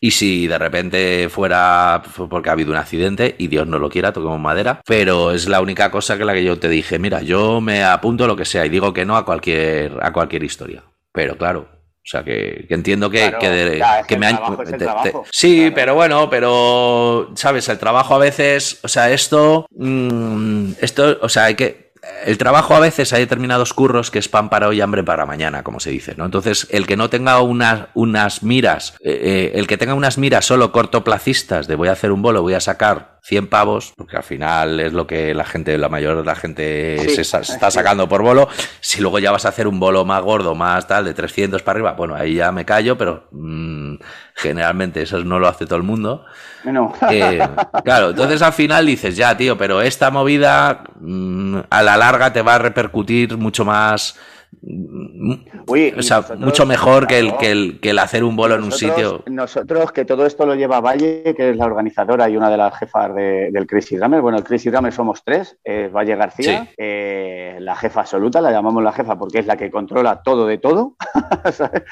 [0.02, 3.90] y si de repente fuera fue porque ha habido un accidente y Dios no lo
[3.90, 7.22] quiera, toquemos madera, pero es la única cosa que la que yo te dije, mira,
[7.22, 10.84] yo me apunto lo que sea y digo que no a cualquier, a cualquier historia,
[11.14, 11.70] pero claro.
[12.04, 14.40] O sea, que, que entiendo que, Claro, que, de- me han...
[14.66, 15.76] te- te- sí, claro.
[15.76, 17.70] pero bueno, pero, ¿sabes?
[17.70, 21.91] El trabajo a veces, o sea, esto, mm, esto, o sea, hay que,
[22.26, 25.64] el trabajo a veces hay determinados curros que es pan para hoy, hambre para mañana,
[25.64, 26.26] como se dice, ¿no?
[26.26, 30.46] Entonces, el que no tenga unas, unas miras, eh, eh, el que tenga unas miras
[30.46, 34.24] solo cortoplacistas de voy a hacer un bolo, voy a sacar 100 pavos, porque al
[34.24, 37.70] final es lo que la gente, la mayor de la gente Sí, se sa- está
[37.70, 38.50] sacando por bolo.
[38.80, 41.78] Si luego ya vas a hacer un bolo más gordo, más tal, de 300 para
[41.78, 43.96] arriba, bueno, ahí ya me callo, pero mm,
[44.36, 46.26] generalmente eso no lo hace todo el mundo.
[46.64, 46.94] No.
[47.12, 47.40] Eh,
[47.84, 52.42] claro, entonces al final dices, ya, tío, pero esta movida mm, a la larga te
[52.42, 54.18] va a repercutir mucho más.
[54.62, 55.34] Mm,
[55.68, 58.56] Uy, o sea, nosotros- mucho mejor que el, que, el, que el hacer un bolo
[58.56, 59.24] en un sitio.
[59.28, 62.78] Nosotros, que todo esto lo lleva Valle, que es la organizadora y una de las
[62.78, 64.22] jefas de- del Crazy Drummer.
[64.22, 65.58] Bueno, el Crazy Drummer somos tres.
[65.64, 66.70] es Valle García, Sí.
[66.78, 70.58] eh, la jefa absoluta, la llamamos la jefa porque es la que controla todo de
[70.58, 70.96] todo.
[71.54, 71.84] ¿sabes?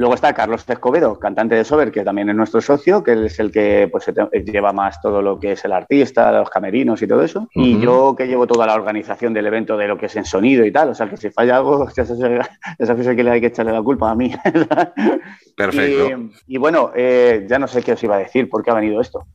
[0.00, 3.52] Luego está Carlos Escobedo, cantante de Sober, que también es nuestro socio, que es el
[3.52, 7.22] que pues, te- lleva más todo lo que es el artista, los camerinos y todo
[7.22, 7.48] eso.
[7.54, 10.64] Y yo que llevo toda la organización del evento de lo que es en sonido
[10.64, 10.88] y tal.
[10.88, 14.10] O sea, que si falla algo, ya sabes que le hay que echarle la culpa
[14.10, 14.32] a mí.
[15.56, 16.08] Perfecto.
[16.46, 18.74] Y, y bueno, eh, ya no sé qué os iba a decir, por qué ha
[18.74, 19.26] venido esto.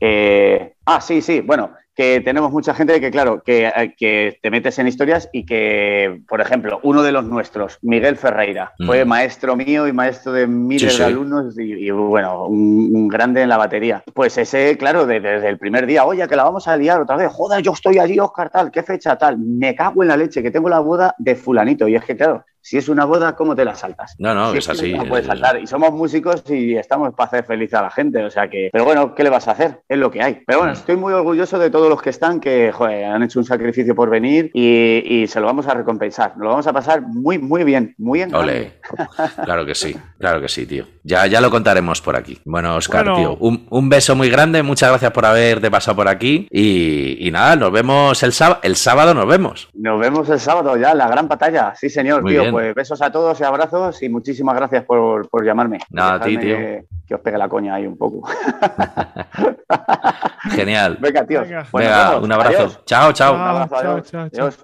[0.00, 1.40] Eh, Ah, sí, sí.
[1.40, 5.44] Bueno, que tenemos mucha gente que, claro, que, eh, que te metes en historias y
[5.44, 8.86] que, por ejemplo, uno de los nuestros, Miguel Ferreira, Mm.
[8.86, 10.98] fue maestro mío y maestro de miles sí.
[10.98, 14.02] de alumnos y, y, bueno, un, un grande en la batería.
[14.14, 17.16] Pues ese, claro, de- desde el primer día, oye, que la vamos a liar otra
[17.16, 20.42] vez, joder, yo estoy allí, Oscar, tal, qué fecha, tal, me cago en la leche,
[20.42, 21.86] que tengo la boda de fulanito.
[21.86, 24.14] Y es que, claro, si es una boda, ¿cómo te la saltas?
[24.18, 24.92] No, no, Si es así.
[24.92, 25.60] No puedes es- saltar.
[25.60, 28.24] Y somos músicos y estamos para hacer feliz a la gente.
[28.24, 29.80] O sea que, pero bueno, ¿qué le vas a hacer?
[29.88, 30.42] Es lo que hay.
[30.46, 30.76] Pero bueno, Mm.
[30.76, 34.10] estoy muy orgulloso de todos los que están, que joder, han hecho un sacrificio por
[34.10, 36.30] venir y, y se lo vamos a recompensar.
[36.36, 37.94] Nos lo vamos a pasar muy, muy bien.
[37.98, 38.34] Muy en.
[38.34, 38.80] Ole.
[39.44, 40.84] Claro que sí, claro que sí, tío.
[41.02, 42.38] Ya, ya lo contaremos por aquí.
[42.44, 43.18] Bueno, Oscar, Bueno.
[43.18, 46.46] tío, un, un beso muy grande, muchas gracias por haberte pasado por aquí.
[46.50, 48.60] Y, y nada, nos vemos el sábado.
[48.62, 49.68] El sábado nos vemos.
[49.74, 51.74] Nos vemos el sábado ya, la gran batalla.
[51.74, 52.42] Sí, señor, Muy tío.
[52.42, 52.49] bien.
[52.52, 55.78] Pues besos a todos y abrazos y muchísimas gracias por, por llamarme.
[55.90, 56.56] Nada, a ti, tío.
[56.56, 58.26] Que, que os pegue la coña ahí un poco.
[60.50, 60.98] Genial.
[61.00, 61.48] Venga, tíos.
[61.72, 62.18] Venga.
[62.18, 62.56] Un abrazo.
[62.58, 62.80] Adiós.
[62.84, 63.34] Chao, chao.
[63.34, 64.10] Un abrazo, Chao, adiós.
[64.10, 64.46] chao, chao.
[64.46, 64.58] Adiós.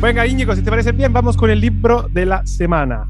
[0.00, 3.06] Venga, Íñigo, si te parece bien, vamos con el libro de la semana.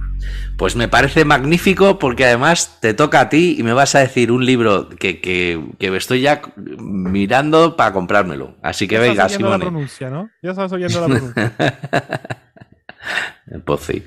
[0.56, 4.30] Pues me parece magnífico porque además te toca a ti y me vas a decir
[4.30, 8.56] un libro que, que, que me estoy ya mirando para comprármelo.
[8.62, 9.70] Así que Ya venga, estás oyendo la Simone.
[9.70, 10.30] pronuncia, ¿no?
[10.42, 11.54] Ya estás oyendo la pronuncia.
[13.66, 14.02] Pues sí.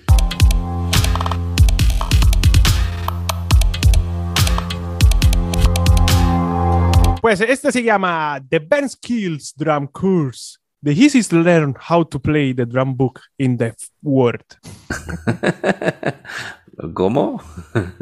[7.22, 10.60] Pues este se llama The Ben Skills Drum Course.
[10.84, 10.94] The
[11.30, 14.58] to learn how to play the drum book in the world.
[16.94, 17.42] ¿Cómo?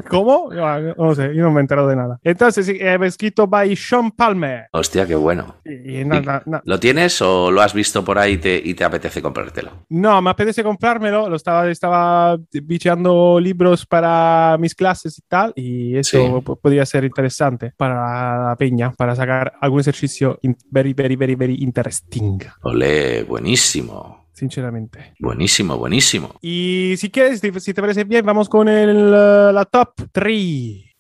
[0.10, 0.54] ¿Cómo?
[0.54, 2.20] Yo, No sé, yo no me he enterado de nada.
[2.24, 4.66] Entonces, eh, escrito by Sean Palmer.
[4.74, 5.56] Hostia, qué bueno.
[5.64, 8.74] Y, y na- na- ¿Lo tienes o lo has visto por ahí y te, y
[8.74, 9.86] te apetece comprártelo?
[9.90, 11.30] No, me apetece comprármelo.
[11.30, 15.54] Lo estaba, estaba bicheando libros para mis clases y tal.
[15.56, 16.42] Y eso Sí.
[16.44, 20.38] po- podría ser interesante para la peña, para sacar algún ejercicio
[20.70, 24.25] very, very, very, very interesting, Ole, buenísimo.
[24.36, 25.14] Sinceramente.
[25.20, 26.36] Buenísimo, buenísimo.
[26.42, 30.96] Y si quieres, si te parece bien, vamos con el, eh, la top 3.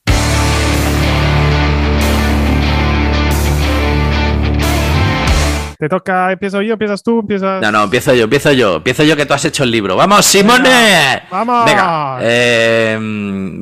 [5.77, 7.61] Te toca, empiezo yo, empiezas tú, empiezas.
[7.61, 8.77] No, no, empiezo yo, empiezo yo.
[8.77, 9.97] Empiezo yo que tú has hecho el libro.
[9.97, 11.23] ¡Vamos, Simone!
[11.29, 11.65] ¡Vamos!
[11.65, 12.19] Venga.
[12.21, 12.97] eh,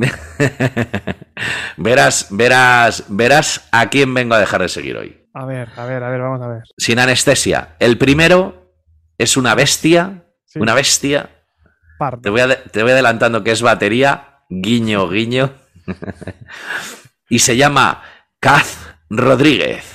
[1.77, 5.17] verás, verás, verás a quién vengo a dejar de seguir hoy.
[5.33, 6.61] A ver, a ver, a ver, vamos a ver.
[6.77, 7.69] Sin anestesia.
[7.79, 8.62] El primero
[9.23, 10.25] es una bestia.
[10.45, 10.59] Sí.
[10.59, 11.29] Una bestia.
[12.21, 14.43] Te voy, te voy adelantando que es batería.
[14.49, 15.53] Guiño, guiño.
[17.29, 18.03] y se llama
[18.39, 19.85] Kaz Rodríguez.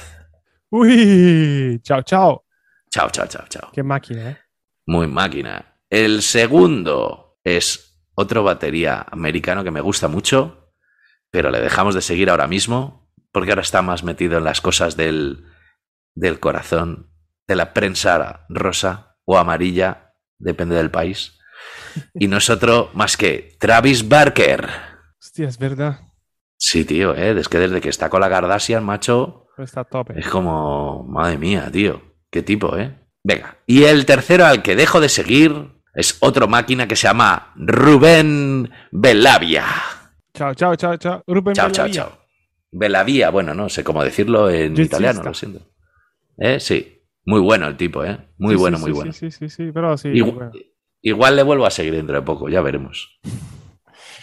[0.70, 2.44] Uy, chao, chao.
[2.90, 3.70] Chao, chao, chao, chao.
[3.72, 4.38] Qué máquina, ¿eh?
[4.86, 5.76] Muy máquina.
[5.90, 10.72] El segundo es otro batería americano que me gusta mucho,
[11.30, 14.96] pero le dejamos de seguir ahora mismo porque ahora está más metido en las cosas
[14.96, 15.44] del,
[16.14, 17.12] del corazón,
[17.46, 21.38] de la prensa rosa o amarilla, depende del país.
[22.14, 24.66] Y no es otro más que Travis Barker.
[25.20, 26.00] Hostia, es verdad.
[26.56, 27.38] Sí, tío, ¿eh?
[27.38, 30.18] es que desde que está con la Kardashian, macho, Está a tope.
[30.18, 32.00] es como, madre mía, tío,
[32.30, 32.96] qué tipo, ¿eh?
[33.22, 33.58] Venga.
[33.66, 38.70] Y el tercero al que dejo de seguir es otro máquina que se llama Rubén
[38.92, 39.66] Belavia.
[40.32, 41.22] Chao, chao, chao, chao.
[41.26, 42.18] Rubén Chao, chao, chao.
[42.70, 45.60] Belavia, bueno, no sé cómo decirlo en italiano, lo siento.
[46.38, 46.60] ¿Eh?
[46.60, 46.97] Sí,
[47.28, 48.18] muy bueno el tipo, ¿eh?
[48.38, 49.12] Muy Sí, bueno, sí, muy bueno.
[49.12, 50.08] Sí, sí, sí, sí, pero sí.
[50.08, 50.52] Igu- bueno.
[51.02, 53.20] Igual le vuelvo a seguir dentro de poco, ya veremos.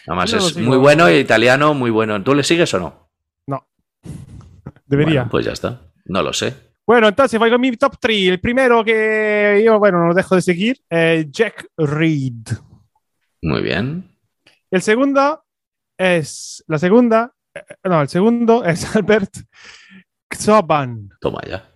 [0.07, 2.21] Además no es muy bueno, italiano, muy bueno.
[2.23, 3.09] ¿Tú le sigues o no?
[3.47, 3.67] No.
[4.85, 5.21] Debería.
[5.21, 5.81] Bueno, pues ya está.
[6.05, 6.53] No lo sé.
[6.87, 8.29] Bueno, entonces voy con mi top 3.
[8.29, 12.33] El primero que yo, bueno, no lo dejo de seguir, es Jack Reed.
[13.43, 14.09] Muy bien.
[14.71, 15.43] El segundo
[15.97, 19.33] es, la segunda, eh, no, el segundo es Albert
[20.31, 21.09] Xoban.
[21.21, 21.71] Toma ya.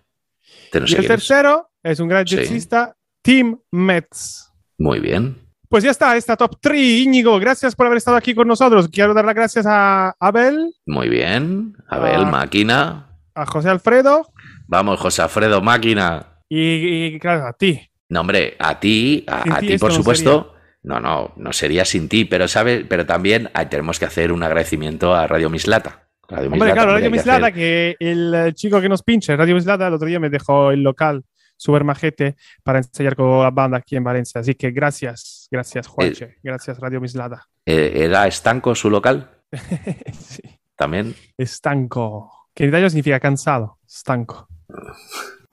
[0.78, 1.06] No Y el es.
[1.08, 2.36] tercero es un gran Sí.
[2.36, 4.52] jazzista, Tim Metz.
[4.78, 5.36] Muy bien.
[5.68, 6.80] Pues ya está, esta top 3.
[7.02, 8.88] Íñigo, gracias por haber estado aquí con nosotros.
[8.88, 11.74] Quiero dar las gracias a Abel, Muy bien.
[11.88, 13.06] Abel, máquina.
[13.34, 14.26] a José Alfredo
[14.66, 16.42] Vamos, José Alfredo, máquina.
[16.48, 17.80] y, y, claro, a ti.
[18.08, 20.54] No, hombre, a ti, a, ti por supuesto.
[20.82, 24.42] No, no, no sería sin ti, pero sabes, pero también ah, tenemos que hacer un
[24.42, 26.08] agradecimiento a Radio Mislata.
[26.30, 29.54] Radio Hombre, Mislata, claro, Radio que Mislata, que el eh, chico que nos pincha, Radio
[29.54, 31.24] Mislata, el otro día me dejó el local
[31.56, 34.40] súper majete para ensayar con la banda aquí en Valencia.
[34.40, 36.36] Así que gracias, gracias, Juanche.
[36.42, 37.46] Gracias, Radio Mislata.
[37.66, 39.30] Eh, ¿Era estanco su local?
[40.18, 40.42] sí.
[40.76, 41.14] También.
[41.36, 42.48] Estanco.
[42.54, 43.78] Que en italiano significa cansado.
[43.86, 44.48] Estanco.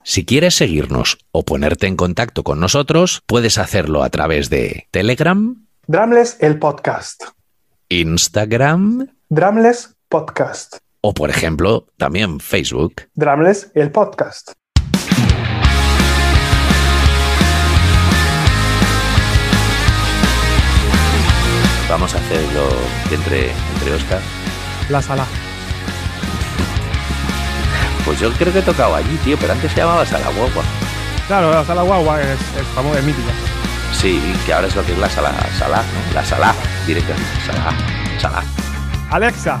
[0.02, 5.68] Si quieres seguirnos o ponerte en contacto con nosotros, puedes hacerlo a través de Telegram,
[5.86, 7.24] Dramles el podcast.
[7.88, 10.78] Instagram Dramles podcast.
[11.00, 13.02] o, por ejemplo, también Facebook.
[13.14, 14.52] Dramles el podcast.
[21.88, 22.68] Vamos a hacerlo
[23.10, 24.20] entre, entre Oscar.
[24.90, 25.24] La sala.
[28.04, 30.64] Pues yo creo que he tocado allí, tío, pero antes se llamaba Sala Guagua.
[31.26, 33.32] Claro, la sala guagua es, es famosa, es mítica.
[33.92, 36.14] Sí, que ahora es lo que es la sala, sala, ¿no?
[36.14, 36.54] La sala,
[36.86, 37.74] directamente, sala,
[38.18, 38.42] sala.
[39.10, 39.60] Alexa,